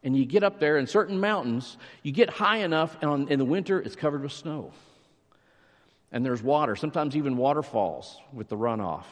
and 0.05 0.15
you 0.15 0.27
get 0.27 0.45
up 0.45 0.61
there 0.61 0.77
in 0.77 0.87
certain 0.87 1.19
mountains, 1.19 1.79
you 2.03 2.13
get 2.13 2.29
high 2.29 2.59
enough, 2.59 2.97
and 3.01 3.11
on, 3.11 3.29
in 3.29 3.39
the 3.39 3.45
winter, 3.45 3.81
it's 3.81 3.97
covered 3.97 4.23
with 4.23 4.33
snow. 4.33 4.71
And 6.13 6.25
there's 6.25 6.43
water, 6.43 6.77
sometimes 6.77 7.17
even 7.17 7.39
waterfalls 7.39 8.21
with 8.33 8.49
the 8.49 8.57
runoff. 8.57 9.05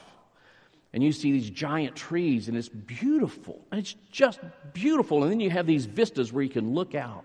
And 0.93 1.03
you 1.03 1.11
see 1.11 1.33
these 1.33 1.49
giant 1.49 1.97
trees, 1.97 2.49
and 2.49 2.57
it's 2.57 2.69
beautiful. 2.69 3.65
And 3.73 3.81
it's 3.81 3.97
just 4.11 4.41
beautiful. 4.75 5.23
And 5.23 5.33
then 5.33 5.41
you 5.41 5.49
have 5.49 5.67
these 5.67 5.87
vistas 5.87 6.31
where 6.31 6.45
you 6.45 6.51
can 6.51 6.75
look 6.75 6.95
out 6.95 7.25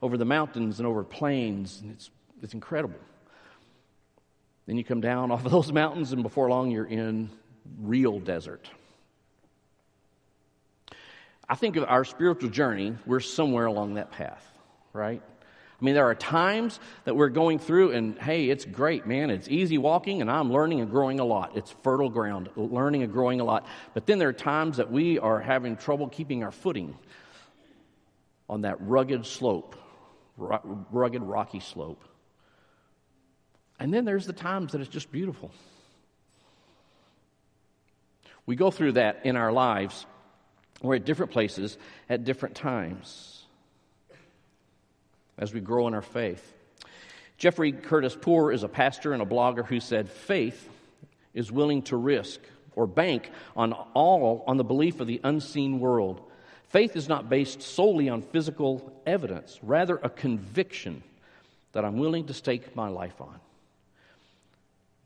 over 0.00 0.16
the 0.16 0.24
mountains 0.24 0.80
and 0.80 0.86
over 0.86 1.04
plains, 1.04 1.82
and 1.82 1.92
it's, 1.92 2.10
it's 2.42 2.54
incredible. 2.54 2.98
Then 4.66 4.76
you 4.76 4.84
come 4.84 5.00
down 5.00 5.30
off 5.30 5.44
of 5.44 5.50
those 5.50 5.72
mountains, 5.72 6.12
and 6.12 6.22
before 6.22 6.48
long, 6.48 6.70
you're 6.70 6.84
in 6.84 7.30
real 7.80 8.20
desert. 8.20 8.68
I 11.48 11.54
think 11.54 11.76
of 11.76 11.84
our 11.84 12.04
spiritual 12.04 12.50
journey, 12.50 12.96
we're 13.04 13.20
somewhere 13.20 13.66
along 13.66 13.94
that 13.94 14.12
path, 14.12 14.46
right? 14.92 15.20
I 15.20 15.84
mean, 15.84 15.94
there 15.94 16.06
are 16.06 16.14
times 16.14 16.78
that 17.04 17.16
we're 17.16 17.28
going 17.28 17.58
through, 17.58 17.90
and 17.90 18.16
hey, 18.18 18.48
it's 18.48 18.64
great, 18.64 19.04
man. 19.04 19.30
It's 19.30 19.48
easy 19.48 19.78
walking, 19.78 20.20
and 20.20 20.30
I'm 20.30 20.52
learning 20.52 20.80
and 20.80 20.90
growing 20.90 21.18
a 21.18 21.24
lot. 21.24 21.56
It's 21.56 21.74
fertile 21.82 22.08
ground, 22.08 22.48
learning 22.54 23.02
and 23.02 23.12
growing 23.12 23.40
a 23.40 23.44
lot. 23.44 23.66
But 23.92 24.06
then 24.06 24.18
there 24.18 24.28
are 24.28 24.32
times 24.32 24.76
that 24.76 24.92
we 24.92 25.18
are 25.18 25.40
having 25.40 25.76
trouble 25.76 26.08
keeping 26.08 26.44
our 26.44 26.52
footing 26.52 26.96
on 28.48 28.62
that 28.62 28.76
rugged 28.80 29.26
slope 29.26 29.76
rugged, 30.36 31.22
rocky 31.22 31.60
slope. 31.60 32.04
And 33.78 33.92
then 33.92 34.04
there's 34.04 34.26
the 34.26 34.32
times 34.32 34.72
that 34.72 34.80
it's 34.80 34.90
just 34.90 35.10
beautiful. 35.10 35.50
We 38.46 38.56
go 38.56 38.70
through 38.70 38.92
that 38.92 39.20
in 39.24 39.36
our 39.36 39.52
lives. 39.52 40.06
We're 40.82 40.96
at 40.96 41.04
different 41.04 41.32
places 41.32 41.78
at 42.08 42.24
different 42.24 42.54
times 42.54 43.44
as 45.38 45.52
we 45.52 45.60
grow 45.60 45.88
in 45.88 45.94
our 45.94 46.02
faith. 46.02 46.52
Jeffrey 47.38 47.72
Curtis 47.72 48.16
Poor 48.20 48.52
is 48.52 48.62
a 48.62 48.68
pastor 48.68 49.12
and 49.12 49.22
a 49.22 49.26
blogger 49.26 49.66
who 49.66 49.80
said, 49.80 50.08
Faith 50.08 50.68
is 51.34 51.50
willing 51.50 51.82
to 51.82 51.96
risk 51.96 52.40
or 52.76 52.86
bank 52.86 53.30
on 53.56 53.72
all 53.72 54.44
on 54.46 54.56
the 54.56 54.64
belief 54.64 55.00
of 55.00 55.06
the 55.06 55.20
unseen 55.24 55.80
world 55.80 56.22
Faith 56.72 56.96
is 56.96 57.06
not 57.06 57.28
based 57.28 57.60
solely 57.60 58.08
on 58.08 58.22
physical 58.22 58.98
evidence, 59.04 59.60
rather, 59.62 59.96
a 59.96 60.08
conviction 60.08 61.02
that 61.72 61.84
I'm 61.84 61.98
willing 61.98 62.28
to 62.28 62.34
stake 62.34 62.74
my 62.74 62.88
life 62.88 63.20
on. 63.20 63.38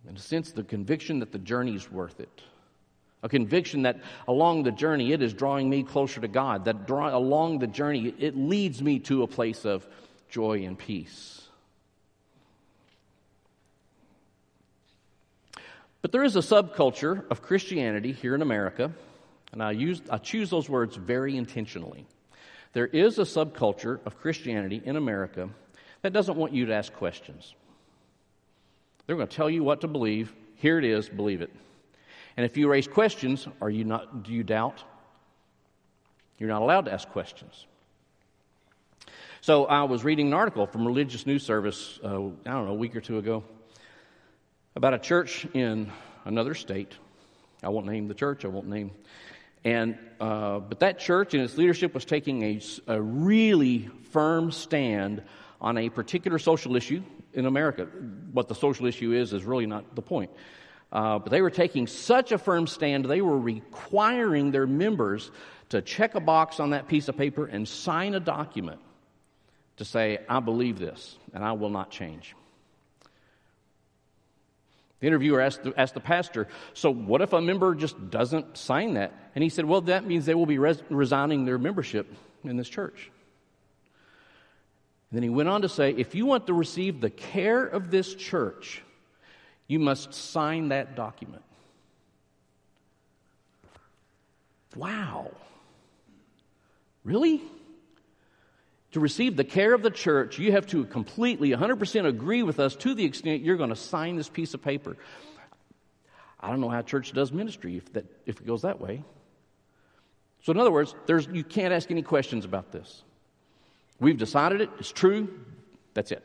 In 0.08 0.16
a 0.16 0.20
sense, 0.20 0.52
the 0.52 0.62
conviction 0.62 1.20
that 1.20 1.32
the 1.32 1.38
journey 1.38 1.74
is 1.74 1.90
worth 1.90 2.20
it. 2.20 2.42
A 3.22 3.28
conviction 3.28 3.82
that 3.82 4.00
along 4.28 4.62
the 4.62 4.70
journey 4.70 5.12
it 5.12 5.22
is 5.22 5.32
drawing 5.32 5.68
me 5.68 5.82
closer 5.82 6.20
to 6.20 6.28
God, 6.28 6.66
that 6.66 6.86
draw, 6.86 7.16
along 7.16 7.58
the 7.58 7.66
journey 7.66 8.14
it 8.18 8.36
leads 8.36 8.82
me 8.82 9.00
to 9.00 9.22
a 9.22 9.26
place 9.26 9.64
of 9.64 9.86
joy 10.28 10.64
and 10.64 10.78
peace. 10.78 11.42
But 16.02 16.12
there 16.12 16.22
is 16.22 16.36
a 16.36 16.40
subculture 16.40 17.28
of 17.30 17.42
Christianity 17.42 18.12
here 18.12 18.34
in 18.34 18.42
America 18.42 18.92
and 19.52 19.62
I, 19.62 19.70
use, 19.70 20.02
I 20.10 20.18
choose 20.18 20.50
those 20.50 20.68
words 20.68 20.96
very 20.96 21.36
intentionally. 21.36 22.06
There 22.72 22.86
is 22.86 23.18
a 23.18 23.22
subculture 23.22 24.00
of 24.04 24.18
Christianity 24.18 24.82
in 24.84 24.96
America 24.96 25.48
that 26.02 26.12
doesn't 26.12 26.36
want 26.36 26.52
you 26.52 26.66
to 26.66 26.74
ask 26.74 26.92
questions. 26.92 27.54
They're 29.06 29.16
going 29.16 29.28
to 29.28 29.36
tell 29.36 29.50
you 29.50 29.62
what 29.62 29.80
to 29.82 29.88
believe. 29.88 30.34
Here 30.56 30.78
it 30.78 30.84
is, 30.84 31.08
believe 31.08 31.42
it. 31.42 31.50
And 32.36 32.44
if 32.44 32.56
you 32.56 32.68
raise 32.68 32.86
questions, 32.88 33.46
are 33.60 33.70
you 33.70 33.84
not, 33.84 34.24
do 34.24 34.32
you 34.32 34.42
doubt? 34.42 34.84
You're 36.38 36.48
not 36.48 36.62
allowed 36.62 36.86
to 36.86 36.92
ask 36.92 37.08
questions. 37.08 37.66
So 39.40 39.66
I 39.66 39.84
was 39.84 40.04
reading 40.04 40.28
an 40.28 40.34
article 40.34 40.66
from 40.66 40.86
Religious 40.86 41.26
News 41.26 41.44
Service, 41.44 41.98
uh, 42.02 42.08
I 42.08 42.10
don't 42.10 42.44
know, 42.44 42.68
a 42.68 42.74
week 42.74 42.96
or 42.96 43.00
two 43.00 43.18
ago, 43.18 43.44
about 44.74 44.92
a 44.92 44.98
church 44.98 45.46
in 45.54 45.90
another 46.24 46.54
state. 46.54 46.92
I 47.62 47.68
won't 47.68 47.86
name 47.86 48.08
the 48.08 48.14
church, 48.14 48.44
I 48.44 48.48
won't 48.48 48.66
name 48.66 48.90
and, 49.66 49.98
uh, 50.20 50.60
but 50.60 50.78
that 50.78 51.00
church 51.00 51.34
and 51.34 51.42
its 51.42 51.58
leadership 51.58 51.92
was 51.92 52.04
taking 52.04 52.44
a, 52.44 52.60
a 52.86 53.02
really 53.02 53.90
firm 54.12 54.52
stand 54.52 55.24
on 55.60 55.76
a 55.76 55.88
particular 55.88 56.38
social 56.38 56.76
issue 56.76 57.02
in 57.36 57.46
America. 57.46 57.84
What 58.32 58.48
the 58.48 58.54
social 58.54 58.86
issue 58.86 59.12
is, 59.12 59.32
is 59.32 59.44
really 59.44 59.66
not 59.66 59.94
the 59.94 60.02
point. 60.02 60.30
Uh, 60.90 61.18
but 61.18 61.30
they 61.30 61.42
were 61.42 61.50
taking 61.50 61.86
such 61.86 62.32
a 62.32 62.38
firm 62.38 62.66
stand, 62.66 63.04
they 63.04 63.20
were 63.20 63.38
requiring 63.38 64.50
their 64.50 64.66
members 64.66 65.30
to 65.68 65.82
check 65.82 66.14
a 66.14 66.20
box 66.20 66.58
on 66.58 66.70
that 66.70 66.88
piece 66.88 67.08
of 67.08 67.16
paper 67.16 67.46
and 67.46 67.68
sign 67.68 68.14
a 68.14 68.20
document 68.20 68.80
to 69.76 69.84
say, 69.84 70.18
I 70.28 70.40
believe 70.40 70.78
this 70.78 71.16
and 71.34 71.44
I 71.44 71.52
will 71.52 71.70
not 71.70 71.90
change. 71.90 72.34
The 75.00 75.08
interviewer 75.08 75.40
asked 75.40 75.62
the, 75.62 75.78
asked 75.78 75.94
the 75.94 76.00
pastor, 76.00 76.48
So, 76.72 76.90
what 76.90 77.20
if 77.20 77.34
a 77.34 77.40
member 77.40 77.74
just 77.74 78.10
doesn't 78.10 78.56
sign 78.56 78.94
that? 78.94 79.12
And 79.34 79.42
he 79.42 79.50
said, 79.50 79.66
Well, 79.66 79.82
that 79.82 80.06
means 80.06 80.24
they 80.24 80.34
will 80.34 80.46
be 80.46 80.58
res- 80.58 80.82
resigning 80.88 81.44
their 81.44 81.58
membership 81.58 82.10
in 82.44 82.56
this 82.56 82.68
church. 82.68 83.10
And 85.10 85.16
then 85.16 85.22
he 85.22 85.28
went 85.28 85.48
on 85.48 85.62
to 85.62 85.68
say, 85.68 85.90
If 85.90 86.14
you 86.14 86.26
want 86.26 86.46
to 86.46 86.54
receive 86.54 87.00
the 87.00 87.10
care 87.10 87.64
of 87.64 87.90
this 87.90 88.14
church, 88.14 88.82
you 89.68 89.78
must 89.78 90.14
sign 90.14 90.68
that 90.68 90.94
document. 90.96 91.42
Wow. 94.74 95.30
Really? 97.04 97.42
to 98.96 99.00
receive 99.00 99.36
the 99.36 99.44
care 99.44 99.74
of 99.74 99.82
the 99.82 99.90
church, 99.90 100.38
you 100.38 100.52
have 100.52 100.66
to 100.68 100.86
completely, 100.86 101.50
100% 101.50 102.06
agree 102.06 102.42
with 102.42 102.58
us 102.58 102.74
to 102.76 102.94
the 102.94 103.04
extent 103.04 103.42
you're 103.42 103.58
going 103.58 103.68
to 103.68 103.76
sign 103.76 104.16
this 104.16 104.30
piece 104.30 104.54
of 104.54 104.62
paper. 104.62 104.96
I 106.40 106.48
don't 106.48 106.62
know 106.62 106.70
how 106.70 106.80
church 106.80 107.12
does 107.12 107.30
ministry 107.30 107.76
if, 107.76 107.92
that, 107.92 108.06
if 108.24 108.40
it 108.40 108.46
goes 108.46 108.62
that 108.62 108.80
way. 108.80 109.04
So, 110.44 110.52
in 110.52 110.58
other 110.58 110.70
words, 110.70 110.94
there's, 111.04 111.26
you 111.26 111.44
can't 111.44 111.74
ask 111.74 111.90
any 111.90 112.00
questions 112.00 112.46
about 112.46 112.72
this. 112.72 113.02
We've 113.98 114.18
decided 114.18 114.60
it, 114.60 114.70
it's 114.78 114.92
true, 114.92 115.28
that's 115.94 116.12
it. 116.12 116.22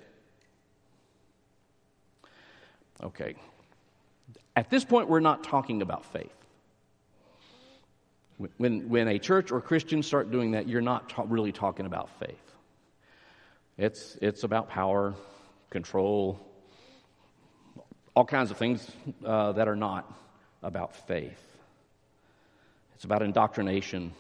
Okay. 3.01 3.35
At 4.55 4.69
this 4.69 4.83
point, 4.83 5.07
we're 5.09 5.21
not 5.21 5.43
talking 5.43 5.81
about 5.81 6.05
faith. 6.05 6.33
When, 8.57 8.89
when 8.89 9.07
a 9.07 9.19
church 9.19 9.51
or 9.51 9.61
Christians 9.61 10.05
start 10.05 10.31
doing 10.31 10.51
that, 10.51 10.67
you're 10.67 10.81
not 10.81 11.09
ta- 11.09 11.25
really 11.27 11.51
talking 11.51 11.85
about 11.85 12.09
faith. 12.19 12.41
It's, 13.77 14.17
it's 14.21 14.43
about 14.43 14.69
power, 14.69 15.13
control, 15.69 16.39
all 18.15 18.25
kinds 18.25 18.51
of 18.51 18.57
things 18.57 18.85
uh, 19.25 19.53
that 19.53 19.67
are 19.67 19.75
not 19.75 20.11
about 20.61 20.95
faith. 21.07 21.41
It's 22.95 23.05
about 23.05 23.21
indoctrination, 23.21 24.13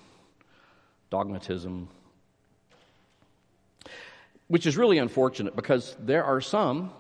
dogmatism, 1.09 1.89
which 4.51 4.65
is 4.65 4.75
really 4.75 4.97
unfortunate 4.97 5.55
because 5.55 5.95
there 5.97 6.25
are 6.25 6.41
some 6.41 6.91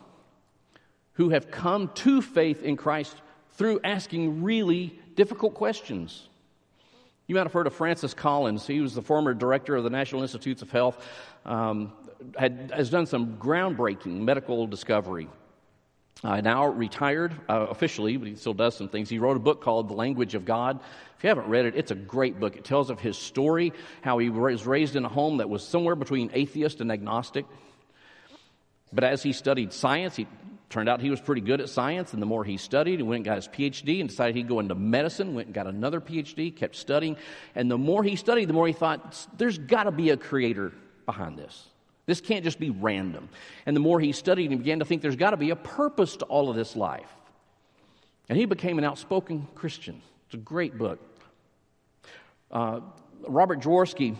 who 1.15 1.31
have 1.31 1.51
come 1.51 1.91
to 1.93 2.21
faith 2.21 2.63
in 2.63 2.77
Christ 2.77 3.13
through 3.55 3.81
asking 3.83 4.41
really 4.41 4.97
difficult 5.15 5.53
questions. 5.53 6.29
You 7.27 7.35
might 7.35 7.41
have 7.41 7.51
heard 7.51 7.67
of 7.67 7.73
Francis 7.73 8.13
Collins. 8.13 8.65
He 8.65 8.79
was 8.79 8.95
the 8.95 9.01
former 9.01 9.33
director 9.33 9.75
of 9.75 9.83
the 9.83 9.89
National 9.89 10.21
Institutes 10.21 10.61
of 10.61 10.71
Health, 10.71 11.05
um, 11.45 11.91
had, 12.37 12.71
has 12.73 12.89
done 12.89 13.05
some 13.05 13.35
groundbreaking 13.35 14.21
medical 14.21 14.65
discovery. 14.65 15.27
Uh, 16.23 16.39
now 16.39 16.67
retired 16.67 17.33
uh, 17.49 17.65
officially, 17.69 18.15
but 18.15 18.27
he 18.27 18.35
still 18.35 18.53
does 18.53 18.75
some 18.75 18.89
things. 18.89 19.09
He 19.09 19.17
wrote 19.17 19.37
a 19.37 19.39
book 19.39 19.61
called 19.61 19.89
The 19.89 19.95
Language 19.95 20.35
of 20.35 20.45
God. 20.45 20.79
If 21.17 21.23
you 21.23 21.29
haven't 21.29 21.47
read 21.47 21.65
it, 21.65 21.75
it's 21.75 21.89
a 21.89 21.95
great 21.95 22.39
book. 22.39 22.55
It 22.55 22.63
tells 22.63 22.91
of 22.91 22.99
his 22.99 23.17
story, 23.17 23.73
how 24.01 24.19
he 24.19 24.29
was 24.29 24.65
raised 24.65 24.95
in 24.95 25.03
a 25.03 25.09
home 25.09 25.37
that 25.37 25.49
was 25.49 25.63
somewhere 25.67 25.95
between 25.95 26.29
atheist 26.33 26.79
and 26.79 26.91
agnostic. 26.91 27.47
But 28.93 29.03
as 29.03 29.23
he 29.23 29.33
studied 29.33 29.73
science, 29.73 30.15
he 30.15 30.27
turned 30.69 30.89
out 30.89 31.01
he 31.01 31.09
was 31.09 31.19
pretty 31.19 31.41
good 31.41 31.59
at 31.59 31.69
science. 31.69 32.13
And 32.13 32.21
the 32.21 32.27
more 32.27 32.43
he 32.43 32.57
studied, 32.57 32.97
he 32.97 33.03
went 33.03 33.17
and 33.17 33.25
got 33.25 33.37
his 33.37 33.47
PhD 33.47 33.99
and 33.99 34.09
decided 34.09 34.35
he'd 34.35 34.47
go 34.47 34.59
into 34.59 34.75
medicine, 34.75 35.33
went 35.33 35.47
and 35.47 35.55
got 35.55 35.65
another 35.65 36.01
PhD, 36.01 36.55
kept 36.55 36.75
studying. 36.75 37.17
And 37.55 37.69
the 37.69 37.79
more 37.79 38.03
he 38.03 38.15
studied, 38.15 38.47
the 38.47 38.53
more 38.53 38.67
he 38.67 38.73
thought, 38.73 39.27
there's 39.37 39.57
got 39.57 39.83
to 39.83 39.91
be 39.91 40.11
a 40.11 40.17
creator 40.17 40.71
behind 41.07 41.37
this. 41.37 41.67
This 42.05 42.21
can't 42.21 42.43
just 42.43 42.59
be 42.59 42.69
random. 42.69 43.29
And 43.65 43.75
the 43.75 43.79
more 43.79 43.99
he 43.99 44.11
studied, 44.11 44.51
he 44.51 44.57
began 44.57 44.79
to 44.79 44.85
think 44.85 45.01
there's 45.01 45.15
got 45.15 45.31
to 45.31 45.37
be 45.37 45.51
a 45.51 45.55
purpose 45.55 46.17
to 46.17 46.25
all 46.25 46.49
of 46.49 46.55
this 46.55 46.75
life. 46.75 47.09
And 48.27 48.37
he 48.37 48.45
became 48.45 48.77
an 48.77 48.83
outspoken 48.85 49.47
Christian. 49.55 50.01
It's 50.25 50.35
a 50.35 50.37
great 50.37 50.77
book. 50.77 50.99
Uh, 52.49 52.81
Robert 53.27 53.59
Jaworski, 53.59 54.17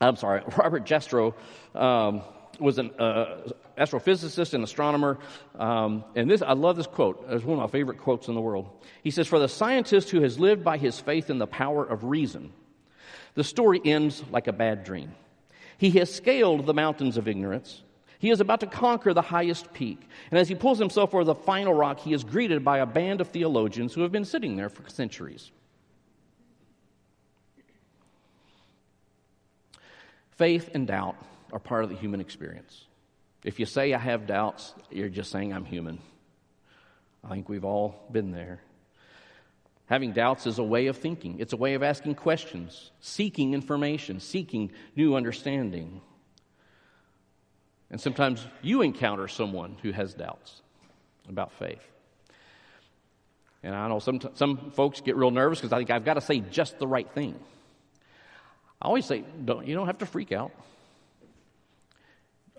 I'm 0.00 0.16
sorry, 0.16 0.42
Robert 0.56 0.84
Jastrow 0.84 1.34
um, 1.74 2.22
was 2.58 2.78
an 2.78 2.90
uh, 2.98 3.48
astrophysicist 3.78 4.54
and 4.54 4.64
astronomer. 4.64 5.18
Um, 5.58 6.04
and 6.14 6.30
this, 6.30 6.42
I 6.42 6.52
love 6.52 6.76
this 6.76 6.86
quote. 6.86 7.24
It's 7.28 7.44
one 7.44 7.58
of 7.58 7.64
my 7.64 7.70
favorite 7.70 7.98
quotes 7.98 8.28
in 8.28 8.34
the 8.34 8.40
world. 8.40 8.68
He 9.02 9.10
says, 9.10 9.26
For 9.26 9.38
the 9.38 9.48
scientist 9.48 10.10
who 10.10 10.22
has 10.22 10.38
lived 10.38 10.64
by 10.64 10.78
his 10.78 10.98
faith 10.98 11.30
in 11.30 11.38
the 11.38 11.46
power 11.46 11.84
of 11.84 12.04
reason, 12.04 12.52
the 13.34 13.44
story 13.44 13.80
ends 13.84 14.22
like 14.30 14.46
a 14.46 14.52
bad 14.52 14.84
dream. 14.84 15.14
He 15.78 15.90
has 15.92 16.12
scaled 16.12 16.66
the 16.66 16.74
mountains 16.74 17.16
of 17.16 17.28
ignorance. 17.28 17.82
He 18.18 18.30
is 18.30 18.40
about 18.40 18.60
to 18.60 18.66
conquer 18.66 19.12
the 19.12 19.22
highest 19.22 19.72
peak. 19.72 20.00
And 20.30 20.38
as 20.38 20.48
he 20.48 20.54
pulls 20.54 20.78
himself 20.78 21.14
over 21.14 21.24
the 21.24 21.34
final 21.34 21.74
rock, 21.74 22.00
he 22.00 22.12
is 22.12 22.24
greeted 22.24 22.64
by 22.64 22.78
a 22.78 22.86
band 22.86 23.20
of 23.20 23.28
theologians 23.28 23.92
who 23.92 24.02
have 24.02 24.12
been 24.12 24.24
sitting 24.24 24.56
there 24.56 24.68
for 24.68 24.88
centuries. 24.88 25.50
Faith 30.30 30.70
and 30.74 30.86
doubt 30.86 31.16
are 31.52 31.58
part 31.58 31.84
of 31.84 31.90
the 31.90 31.96
human 31.96 32.20
experience. 32.20 32.86
If 33.44 33.60
you 33.60 33.66
say, 33.66 33.92
I 33.92 33.98
have 33.98 34.26
doubts, 34.26 34.72
you're 34.90 35.08
just 35.08 35.30
saying 35.30 35.52
I'm 35.52 35.64
human. 35.64 35.98
I 37.22 37.28
think 37.28 37.48
we've 37.48 37.64
all 37.64 38.06
been 38.10 38.32
there. 38.32 38.60
Having 39.86 40.12
doubts 40.12 40.46
is 40.46 40.58
a 40.58 40.62
way 40.62 40.86
of 40.86 40.96
thinking, 40.96 41.40
it's 41.40 41.52
a 41.52 41.58
way 41.58 41.74
of 41.74 41.82
asking 41.82 42.14
questions, 42.14 42.90
seeking 43.00 43.52
information, 43.52 44.18
seeking 44.18 44.72
new 44.96 45.14
understanding. 45.14 46.00
And 47.90 48.00
sometimes 48.00 48.44
you 48.62 48.80
encounter 48.82 49.28
someone 49.28 49.76
who 49.82 49.92
has 49.92 50.14
doubts 50.14 50.62
about 51.28 51.52
faith. 51.52 51.82
And 53.62 53.74
I 53.74 53.88
know 53.88 53.98
some, 53.98 54.20
some 54.34 54.70
folks 54.72 55.00
get 55.00 55.16
real 55.16 55.30
nervous 55.30 55.60
because 55.60 55.72
I 55.72 55.78
think 55.78 55.90
I've 55.90 56.04
got 56.04 56.14
to 56.14 56.20
say 56.20 56.40
just 56.40 56.78
the 56.78 56.86
right 56.86 57.10
thing. 57.10 57.38
I 58.80 58.86
always 58.86 59.06
say, 59.06 59.24
don't, 59.44 59.66
you 59.66 59.74
don't 59.74 59.86
have 59.86 59.98
to 59.98 60.06
freak 60.06 60.32
out. 60.32 60.52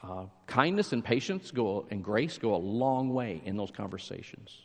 Uh, 0.01 0.25
kindness 0.45 0.93
and 0.93 1.03
patience 1.03 1.51
go, 1.51 1.85
and 1.89 2.03
grace 2.03 2.37
go 2.37 2.55
a 2.55 2.57
long 2.57 3.13
way 3.13 3.41
in 3.45 3.57
those 3.57 3.71
conversations. 3.71 4.57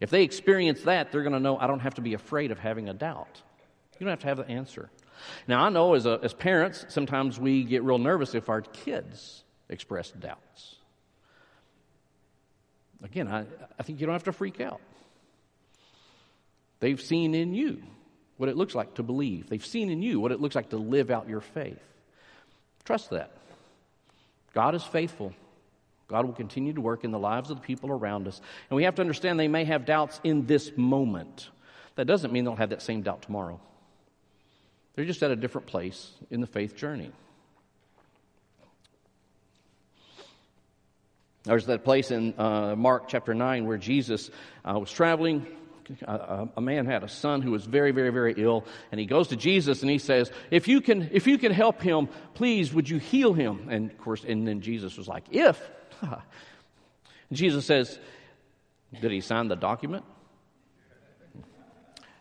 If 0.00 0.10
they 0.10 0.22
experience 0.22 0.82
that, 0.82 1.10
they're 1.10 1.22
going 1.22 1.32
to 1.32 1.40
know 1.40 1.58
I 1.58 1.66
don't 1.66 1.80
have 1.80 1.94
to 1.94 2.02
be 2.02 2.14
afraid 2.14 2.50
of 2.50 2.58
having 2.58 2.88
a 2.88 2.94
doubt. 2.94 3.42
You 3.98 4.04
don't 4.04 4.10
have 4.10 4.20
to 4.20 4.26
have 4.26 4.36
the 4.38 4.48
answer. 4.48 4.90
Now, 5.48 5.62
I 5.64 5.70
know 5.70 5.94
as, 5.94 6.06
a, 6.06 6.20
as 6.22 6.34
parents, 6.34 6.84
sometimes 6.88 7.40
we 7.40 7.64
get 7.64 7.82
real 7.82 7.98
nervous 7.98 8.34
if 8.34 8.48
our 8.48 8.60
kids 8.60 9.44
express 9.68 10.10
doubts. 10.10 10.76
Again, 13.02 13.28
I, 13.28 13.46
I 13.78 13.82
think 13.82 14.00
you 14.00 14.06
don't 14.06 14.14
have 14.14 14.24
to 14.24 14.32
freak 14.32 14.60
out. 14.60 14.80
They've 16.80 17.00
seen 17.00 17.34
in 17.34 17.54
you 17.54 17.82
what 18.36 18.50
it 18.50 18.56
looks 18.56 18.74
like 18.74 18.94
to 18.94 19.02
believe, 19.02 19.48
they've 19.48 19.64
seen 19.64 19.88
in 19.88 20.02
you 20.02 20.20
what 20.20 20.30
it 20.30 20.40
looks 20.40 20.54
like 20.54 20.70
to 20.70 20.76
live 20.76 21.10
out 21.10 21.26
your 21.28 21.40
faith. 21.40 21.80
Trust 22.84 23.10
that. 23.10 23.30
God 24.52 24.74
is 24.74 24.82
faithful. 24.84 25.32
God 26.08 26.24
will 26.24 26.34
continue 26.34 26.72
to 26.72 26.80
work 26.80 27.04
in 27.04 27.10
the 27.10 27.18
lives 27.18 27.50
of 27.50 27.56
the 27.56 27.62
people 27.62 27.90
around 27.90 28.28
us. 28.28 28.40
And 28.70 28.76
we 28.76 28.84
have 28.84 28.94
to 28.96 29.02
understand 29.02 29.40
they 29.40 29.48
may 29.48 29.64
have 29.64 29.84
doubts 29.84 30.20
in 30.22 30.46
this 30.46 30.70
moment. 30.76 31.50
That 31.96 32.06
doesn't 32.06 32.32
mean 32.32 32.44
they'll 32.44 32.56
have 32.56 32.70
that 32.70 32.82
same 32.82 33.02
doubt 33.02 33.22
tomorrow. 33.22 33.60
They're 34.94 35.04
just 35.04 35.22
at 35.22 35.30
a 35.30 35.36
different 35.36 35.66
place 35.66 36.10
in 36.30 36.40
the 36.40 36.46
faith 36.46 36.76
journey. 36.76 37.10
There's 41.44 41.66
that 41.66 41.84
place 41.84 42.10
in 42.10 42.34
uh, 42.38 42.74
Mark 42.76 43.08
chapter 43.08 43.34
9 43.34 43.66
where 43.66 43.78
Jesus 43.78 44.30
uh, 44.64 44.78
was 44.78 44.90
traveling. 44.90 45.46
Uh, 46.04 46.46
a 46.56 46.60
man 46.60 46.86
had 46.86 47.04
a 47.04 47.08
son 47.08 47.42
who 47.42 47.52
was 47.52 47.64
very, 47.64 47.92
very, 47.92 48.10
very 48.10 48.34
ill, 48.36 48.64
and 48.90 48.98
he 48.98 49.06
goes 49.06 49.28
to 49.28 49.36
Jesus 49.36 49.82
and 49.82 49.90
he 49.90 49.98
says, 49.98 50.32
"If 50.50 50.66
you 50.66 50.80
can, 50.80 51.08
if 51.12 51.28
you 51.28 51.38
can 51.38 51.52
help 51.52 51.80
him, 51.80 52.08
please, 52.34 52.74
would 52.74 52.90
you 52.90 52.98
heal 52.98 53.32
him?" 53.32 53.68
And 53.70 53.92
of 53.92 53.98
course, 53.98 54.24
and 54.24 54.48
then 54.48 54.60
Jesus 54.60 54.96
was 54.98 55.06
like, 55.06 55.26
"If." 55.30 55.60
Jesus 57.32 57.66
says, 57.66 57.98
Did 59.00 59.10
he 59.10 59.20
sign 59.20 59.48
the 59.48 59.56
document? 59.56 60.04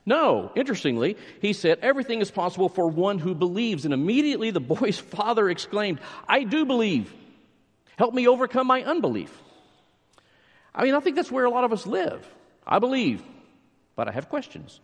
No. 0.06 0.52
Interestingly, 0.56 1.18
he 1.42 1.54
said, 1.54 1.80
Everything 1.82 2.22
is 2.22 2.32
possible 2.32 2.70
for 2.70 2.88
one 2.88 3.20
who 3.20 3.36
believes. 3.36 3.86
And 3.86 3.94
immediately 3.94 4.52
the 4.52 4.60
boy's 4.60 5.00
father 5.18 5.50
exclaimed, 5.50 6.00
I 6.28 6.44
do 6.44 6.66
believe. 6.66 7.14
Help 7.98 8.14
me 8.14 8.28
overcome 8.28 8.68
my 8.68 8.84
unbelief. 8.84 9.32
I 10.74 10.84
mean, 10.84 10.96
I 10.96 11.00
think 11.00 11.16
that's 11.16 11.32
where 11.32 11.46
a 11.46 11.50
lot 11.50 11.64
of 11.64 11.72
us 11.72 11.88
live. 11.88 12.28
I 12.68 12.80
believe, 12.80 13.24
but 13.96 14.10
I 14.10 14.12
have 14.12 14.28
questions. 14.28 14.80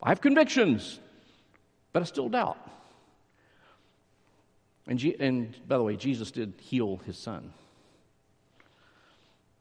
I 0.00 0.10
have 0.10 0.20
convictions, 0.20 1.00
but 1.92 2.02
I 2.02 2.04
still 2.04 2.28
doubt. 2.28 2.58
And, 4.86 5.02
and 5.18 5.54
by 5.66 5.76
the 5.76 5.82
way, 5.82 5.96
Jesus 5.96 6.30
did 6.30 6.54
heal 6.60 6.98
his 6.98 7.18
son. 7.18 7.52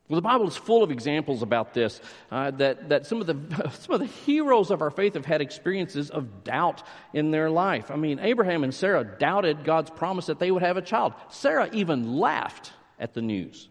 Well, 0.08 0.18
the 0.18 0.22
Bible 0.22 0.48
is 0.48 0.56
full 0.56 0.84
of 0.84 0.92
examples 0.92 1.42
about 1.42 1.74
this. 1.74 2.00
Uh, 2.30 2.52
that 2.52 2.90
that 2.90 3.08
some 3.08 3.22
of 3.22 3.28
the 3.28 3.72
some 3.80 3.96
of 3.96 4.00
the 4.00 4.06
heroes 4.06 4.70
of 4.70 4.82
our 4.82 4.92
faith 4.92 5.16
have 5.16 5.26
had 5.26 5.42
experiences 5.42 6.12
of 6.12 6.44
doubt 6.44 6.84
in 7.14 7.32
their 7.32 7.50
life. 7.50 7.90
I 7.90 7.96
mean, 7.96 8.20
Abraham 8.20 8.64
and 8.64 8.74
Sarah 8.74 9.04
doubted 9.04 9.64
God's 9.64 9.90
promise 9.90 10.28
that 10.28 10.38
they 10.38 10.52
would 10.52 10.62
have 10.62 10.78
a 10.78 10.82
child. 10.82 11.14
Sarah 11.30 11.70
even 11.74 12.18
laughed 12.18 12.72
at 13.00 13.16
the 13.16 13.22
news. 13.22 13.68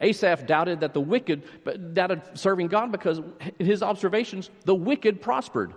Asaph 0.00 0.46
doubted 0.46 0.80
that 0.80 0.92
the 0.92 1.00
wicked, 1.00 1.44
but 1.64 1.94
doubted 1.94 2.22
serving 2.34 2.66
God 2.66 2.92
because 2.92 3.20
his 3.58 3.82
observations, 3.82 4.50
the 4.64 4.74
wicked 4.74 5.22
prospered. 5.22 5.72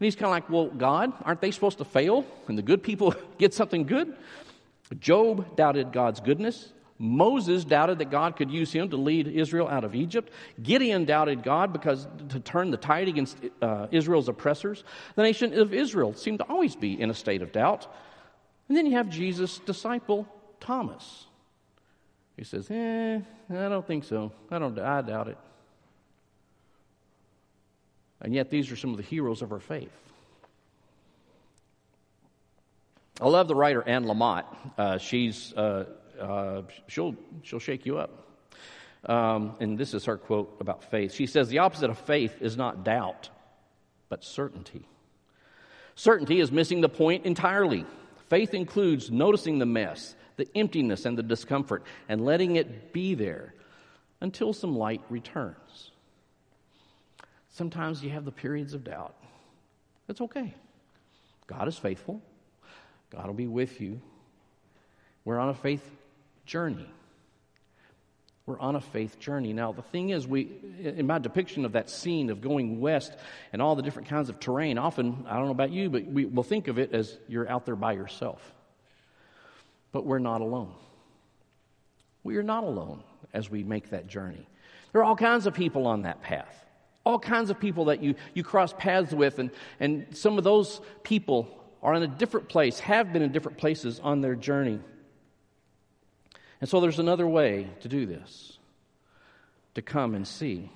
And 0.00 0.04
he's 0.04 0.14
kind 0.14 0.26
of 0.26 0.30
like, 0.30 0.48
well, 0.48 0.66
God, 0.66 1.12
aren't 1.24 1.40
they 1.40 1.50
supposed 1.50 1.78
to 1.78 1.84
fail 1.84 2.24
and 2.46 2.56
the 2.56 2.62
good 2.62 2.82
people 2.82 3.14
get 3.38 3.52
something 3.52 3.84
good? 3.84 4.16
Job 5.00 5.56
doubted 5.56 5.92
God's 5.92 6.20
goodness. 6.20 6.72
Moses 6.98 7.64
doubted 7.64 7.98
that 7.98 8.10
God 8.10 8.36
could 8.36 8.50
use 8.50 8.72
him 8.72 8.90
to 8.90 8.96
lead 8.96 9.28
Israel 9.28 9.68
out 9.68 9.84
of 9.84 9.94
Egypt. 9.94 10.32
Gideon 10.62 11.04
doubted 11.04 11.42
God 11.42 11.72
because 11.72 12.08
to 12.30 12.40
turn 12.40 12.70
the 12.70 12.76
tide 12.76 13.06
against 13.08 13.38
uh, 13.62 13.86
Israel's 13.92 14.28
oppressors. 14.28 14.82
The 15.14 15.22
nation 15.22 15.56
of 15.58 15.72
Israel 15.72 16.14
seemed 16.14 16.40
to 16.40 16.44
always 16.46 16.74
be 16.74 17.00
in 17.00 17.10
a 17.10 17.14
state 17.14 17.42
of 17.42 17.52
doubt. 17.52 17.86
And 18.68 18.76
then 18.76 18.86
you 18.86 18.92
have 18.92 19.08
Jesus' 19.08 19.58
disciple, 19.60 20.26
Thomas. 20.60 21.26
He 22.36 22.44
says, 22.44 22.70
eh, 22.70 23.20
I 23.50 23.68
don't 23.68 23.86
think 23.86 24.04
so. 24.04 24.32
I 24.50 24.58
don't, 24.58 24.78
I 24.78 25.02
doubt 25.02 25.28
it. 25.28 25.38
And 28.20 28.34
yet, 28.34 28.50
these 28.50 28.72
are 28.72 28.76
some 28.76 28.90
of 28.90 28.96
the 28.96 29.02
heroes 29.02 29.42
of 29.42 29.52
our 29.52 29.60
faith. 29.60 29.92
I 33.20 33.28
love 33.28 33.48
the 33.48 33.54
writer 33.54 33.82
Anne 33.82 34.04
Lamott. 34.04 34.44
Uh, 34.76 34.98
she's 34.98 35.52
uh, 35.54 35.86
uh, 36.20 36.62
she'll 36.86 37.16
she'll 37.42 37.58
shake 37.58 37.84
you 37.84 37.98
up. 37.98 38.10
Um, 39.04 39.54
and 39.60 39.78
this 39.78 39.94
is 39.94 40.04
her 40.04 40.16
quote 40.16 40.56
about 40.60 40.84
faith. 40.84 41.12
She 41.12 41.26
says, 41.26 41.48
"The 41.48 41.58
opposite 41.58 41.90
of 41.90 41.98
faith 41.98 42.40
is 42.40 42.56
not 42.56 42.84
doubt, 42.84 43.28
but 44.08 44.24
certainty. 44.24 44.86
Certainty 45.96 46.38
is 46.40 46.52
missing 46.52 46.80
the 46.80 46.88
point 46.88 47.26
entirely. 47.26 47.84
Faith 48.28 48.54
includes 48.54 49.10
noticing 49.10 49.58
the 49.58 49.66
mess, 49.66 50.14
the 50.36 50.48
emptiness, 50.54 51.04
and 51.04 51.18
the 51.18 51.22
discomfort, 51.22 51.82
and 52.08 52.24
letting 52.24 52.56
it 52.56 52.92
be 52.92 53.14
there 53.14 53.54
until 54.20 54.52
some 54.52 54.76
light 54.76 55.02
returns." 55.08 55.90
Sometimes 57.50 58.02
you 58.02 58.10
have 58.10 58.24
the 58.24 58.32
periods 58.32 58.74
of 58.74 58.84
doubt. 58.84 59.14
That's 60.06 60.20
okay. 60.20 60.54
God 61.46 61.68
is 61.68 61.76
faithful, 61.76 62.20
God 63.10 63.26
will 63.26 63.34
be 63.34 63.46
with 63.46 63.80
you. 63.80 64.00
We're 65.24 65.38
on 65.38 65.50
a 65.50 65.54
faith 65.54 65.82
journey. 66.46 66.88
We're 68.46 68.58
on 68.60 68.76
a 68.76 68.80
faith 68.80 69.18
journey. 69.18 69.52
Now, 69.52 69.72
the 69.72 69.82
thing 69.82 70.08
is, 70.08 70.26
we, 70.26 70.48
in 70.82 71.06
my 71.06 71.18
depiction 71.18 71.66
of 71.66 71.72
that 71.72 71.90
scene 71.90 72.30
of 72.30 72.40
going 72.40 72.80
west 72.80 73.12
and 73.52 73.60
all 73.60 73.76
the 73.76 73.82
different 73.82 74.08
kinds 74.08 74.30
of 74.30 74.40
terrain, 74.40 74.78
often, 74.78 75.26
I 75.28 75.36
don't 75.36 75.44
know 75.44 75.50
about 75.50 75.70
you, 75.70 75.90
but 75.90 76.06
we 76.06 76.24
will 76.24 76.42
think 76.42 76.66
of 76.68 76.78
it 76.78 76.94
as 76.94 77.18
you're 77.28 77.46
out 77.46 77.66
there 77.66 77.76
by 77.76 77.92
yourself. 77.92 78.40
But 79.92 80.06
we're 80.06 80.18
not 80.18 80.40
alone. 80.40 80.72
We 82.24 82.38
are 82.38 82.42
not 82.42 82.64
alone 82.64 83.02
as 83.34 83.50
we 83.50 83.64
make 83.64 83.90
that 83.90 84.06
journey. 84.06 84.48
There 84.92 85.02
are 85.02 85.04
all 85.04 85.16
kinds 85.16 85.46
of 85.46 85.52
people 85.52 85.86
on 85.86 86.02
that 86.02 86.22
path, 86.22 86.64
all 87.04 87.18
kinds 87.18 87.50
of 87.50 87.58
people 87.58 87.86
that 87.86 88.02
you, 88.02 88.14
you 88.34 88.42
cross 88.42 88.72
paths 88.72 89.12
with, 89.12 89.38
and, 89.38 89.50
and 89.80 90.06
some 90.16 90.38
of 90.38 90.44
those 90.44 90.80
people 91.02 91.48
are 91.82 91.94
in 91.94 92.02
a 92.02 92.08
different 92.08 92.48
place, 92.48 92.80
have 92.80 93.12
been 93.12 93.22
in 93.22 93.32
different 93.32 93.58
places 93.58 94.00
on 94.00 94.20
their 94.20 94.34
journey. 94.34 94.80
And 96.60 96.68
so 96.68 96.80
there's 96.80 96.98
another 96.98 97.26
way 97.26 97.70
to 97.80 97.88
do 97.88 98.04
this 98.06 98.58
to 99.74 99.82
come 99.82 100.14
and 100.14 100.26
see. 100.26 100.70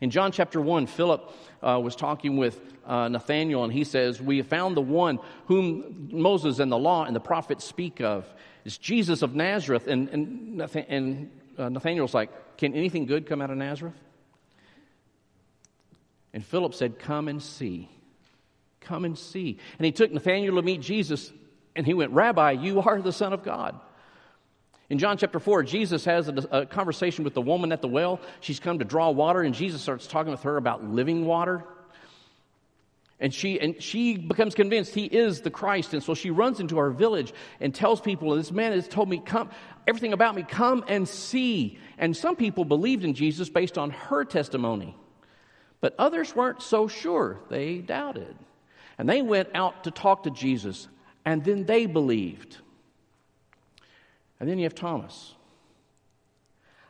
In 0.00 0.10
John 0.10 0.32
chapter 0.32 0.60
1, 0.60 0.86
Philip 0.86 1.30
uh, 1.62 1.78
was 1.82 1.94
talking 1.94 2.36
with 2.36 2.60
uh, 2.86 3.08
Nathanael, 3.08 3.64
and 3.64 3.72
he 3.72 3.84
says, 3.84 4.20
We 4.20 4.38
have 4.38 4.46
found 4.46 4.76
the 4.76 4.82
one 4.82 5.18
whom 5.46 6.08
Moses 6.10 6.58
and 6.58 6.72
the 6.72 6.78
law 6.78 7.04
and 7.04 7.14
the 7.14 7.20
prophets 7.20 7.64
speak 7.64 8.00
of. 8.00 8.26
It's 8.64 8.78
Jesus 8.78 9.22
of 9.22 9.34
Nazareth. 9.34 9.86
And, 9.86 10.08
and, 10.08 10.60
and 10.88 11.30
uh, 11.58 11.68
Nathanael's 11.68 12.14
like, 12.14 12.56
Can 12.56 12.74
anything 12.74 13.06
good 13.06 13.26
come 13.26 13.42
out 13.42 13.50
of 13.50 13.58
Nazareth? 13.58 13.94
And 16.34 16.44
Philip 16.44 16.74
said, 16.74 16.98
Come 16.98 17.28
and 17.28 17.40
see. 17.40 17.88
Come 18.80 19.06
and 19.06 19.16
see. 19.16 19.58
And 19.78 19.86
he 19.86 19.92
took 19.92 20.12
Nathanael 20.12 20.56
to 20.56 20.62
meet 20.62 20.82
Jesus, 20.82 21.32
and 21.74 21.86
he 21.86 21.94
went, 21.94 22.10
Rabbi, 22.10 22.50
you 22.50 22.82
are 22.82 23.00
the 23.00 23.12
Son 23.12 23.32
of 23.32 23.42
God. 23.42 23.80
In 24.90 24.98
John 24.98 25.16
chapter 25.16 25.38
4, 25.40 25.62
Jesus 25.62 26.04
has 26.04 26.28
a, 26.28 26.34
a, 26.50 26.66
conversation 26.66 27.24
with 27.24 27.32
the 27.32 27.40
woman 27.40 27.72
at 27.72 27.80
the 27.80 27.88
well. 27.88 28.20
She's 28.40 28.60
come 28.60 28.80
to 28.80 28.84
draw 28.84 29.10
water, 29.10 29.40
and 29.40 29.54
Jesus 29.54 29.80
starts 29.80 30.06
talking 30.06 30.32
with 30.32 30.42
her 30.42 30.58
about 30.58 30.84
living 30.84 31.24
water. 31.24 31.64
And 33.20 33.32
she, 33.32 33.58
and 33.60 33.80
she 33.80 34.18
becomes 34.18 34.54
convinced 34.54 34.92
he 34.92 35.06
is 35.06 35.40
the 35.40 35.50
Christ. 35.50 35.94
And 35.94 36.02
so 36.02 36.14
she 36.14 36.30
runs 36.30 36.58
into 36.58 36.78
our 36.78 36.90
village 36.90 37.32
and 37.60 37.72
tells 37.72 38.00
people, 38.00 38.34
This 38.34 38.50
man 38.50 38.72
has 38.72 38.88
told 38.88 39.08
me, 39.08 39.22
come, 39.24 39.50
everything 39.86 40.12
about 40.12 40.34
me, 40.34 40.42
come 40.42 40.84
and 40.88 41.08
see. 41.08 41.78
And 41.96 42.14
some 42.14 42.34
people 42.34 42.64
believed 42.64 43.04
in 43.04 43.14
Jesus 43.14 43.48
based 43.48 43.78
on 43.78 43.90
her 43.90 44.24
testimony. 44.24 44.96
But 45.84 45.96
others 45.98 46.34
weren't 46.34 46.62
so 46.62 46.88
sure. 46.88 47.40
They 47.50 47.76
doubted. 47.76 48.34
And 48.96 49.06
they 49.06 49.20
went 49.20 49.50
out 49.52 49.84
to 49.84 49.90
talk 49.90 50.22
to 50.22 50.30
Jesus, 50.30 50.88
and 51.26 51.44
then 51.44 51.66
they 51.66 51.84
believed. 51.84 52.56
And 54.40 54.48
then 54.48 54.56
you 54.56 54.64
have 54.64 54.74
Thomas. 54.74 55.34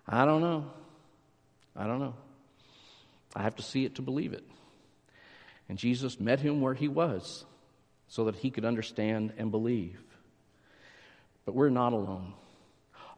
I 0.07 0.25
don't 0.25 0.43
know. 0.43 0.71
I 1.75 1.89
don't 1.89 1.99
know. 1.99 2.15
I 3.35 3.43
have 3.43 3.57
to 3.57 3.65
see 3.65 3.85
it 3.85 3.97
to 3.97 4.03
believe 4.03 4.33
it. 4.33 4.45
And 5.69 5.77
Jesus 5.77 6.21
met 6.21 6.39
him 6.39 6.61
where 6.61 6.75
he 6.75 6.87
was 6.87 7.45
so 8.07 8.27
that 8.27 8.37
he 8.37 8.53
could 8.53 8.65
understand 8.65 9.33
and 9.39 9.51
believe. 9.51 9.99
But 11.45 11.57
we're 11.57 11.69
not 11.69 11.95
alone. 11.95 12.35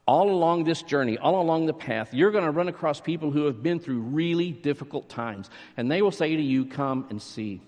All 0.07 0.31
along 0.31 0.65
this 0.65 0.83
journey, 0.83 1.19
all 1.19 1.41
along 1.41 1.67
the 1.67 1.75
path, 1.75 2.15
you're 2.15 2.31
going 2.31 2.45
to 2.45 2.53
run 2.53 2.69
across 2.69 3.01
people 3.01 3.33
who 3.33 3.47
have 3.47 3.61
been 3.61 3.81
through 3.81 3.99
really 3.99 4.53
difficult 4.53 5.09
times. 5.09 5.51
And 5.77 5.91
they 5.91 6.01
will 6.01 6.13
say 6.13 6.37
to 6.37 6.43
you, 6.43 6.65
Come 6.65 7.07
and 7.11 7.21
see. 7.21 7.61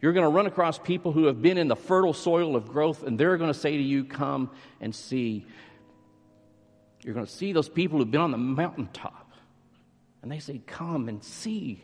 You're 0.00 0.14
going 0.14 0.24
to 0.24 0.30
run 0.30 0.46
across 0.46 0.78
people 0.78 1.12
who 1.12 1.26
have 1.26 1.42
been 1.42 1.58
in 1.58 1.68
the 1.68 1.76
fertile 1.76 2.14
soil 2.14 2.56
of 2.56 2.68
growth, 2.68 3.02
and 3.02 3.18
they're 3.18 3.36
going 3.36 3.52
to 3.52 3.58
say 3.58 3.76
to 3.76 3.82
you, 3.82 4.04
Come 4.04 4.50
and 4.80 4.94
see. 4.94 5.44
You're 7.04 7.14
going 7.14 7.26
to 7.26 7.32
see 7.32 7.52
those 7.52 7.68
people 7.68 7.98
who've 7.98 8.10
been 8.10 8.22
on 8.22 8.30
the 8.30 8.38
mountaintop, 8.38 9.32
and 10.22 10.32
they 10.32 10.38
say, 10.38 10.62
Come 10.66 11.10
and 11.10 11.22
see. 11.22 11.82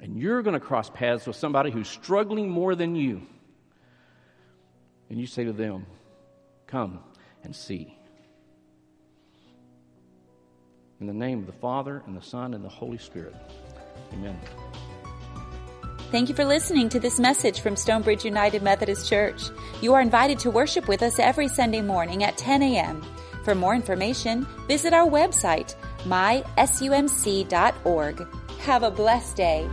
And 0.00 0.20
you're 0.20 0.42
going 0.42 0.54
to 0.54 0.60
cross 0.60 0.88
paths 0.88 1.26
with 1.26 1.36
somebody 1.36 1.72
who's 1.72 1.88
struggling 1.88 2.48
more 2.48 2.76
than 2.76 2.94
you. 2.94 3.26
And 5.10 5.18
you 5.18 5.26
say 5.26 5.42
to 5.44 5.52
them, 5.52 5.86
Come 6.68 7.00
and 7.46 7.56
see. 7.56 7.96
In 11.00 11.06
the 11.06 11.14
name 11.14 11.38
of 11.40 11.46
the 11.46 11.52
Father, 11.52 12.02
and 12.06 12.16
the 12.16 12.22
Son, 12.22 12.52
and 12.54 12.64
the 12.64 12.68
Holy 12.68 12.98
Spirit. 12.98 13.34
Amen. 14.12 14.38
Thank 16.10 16.28
you 16.28 16.34
for 16.34 16.44
listening 16.44 16.88
to 16.90 17.00
this 17.00 17.18
message 17.18 17.60
from 17.60 17.76
Stonebridge 17.76 18.24
United 18.24 18.62
Methodist 18.62 19.08
Church. 19.08 19.50
You 19.80 19.94
are 19.94 20.00
invited 20.00 20.38
to 20.40 20.50
worship 20.50 20.88
with 20.88 21.02
us 21.02 21.18
every 21.18 21.48
Sunday 21.48 21.82
morning 21.82 22.24
at 22.24 22.36
10 22.36 22.62
a.m. 22.62 23.02
For 23.44 23.54
more 23.54 23.74
information, 23.74 24.46
visit 24.66 24.92
our 24.92 25.08
website, 25.08 25.74
mysumc.org. 26.04 27.46
Have 28.60 28.82
a 28.82 28.90
blessed 28.90 29.36
day. 29.36 29.68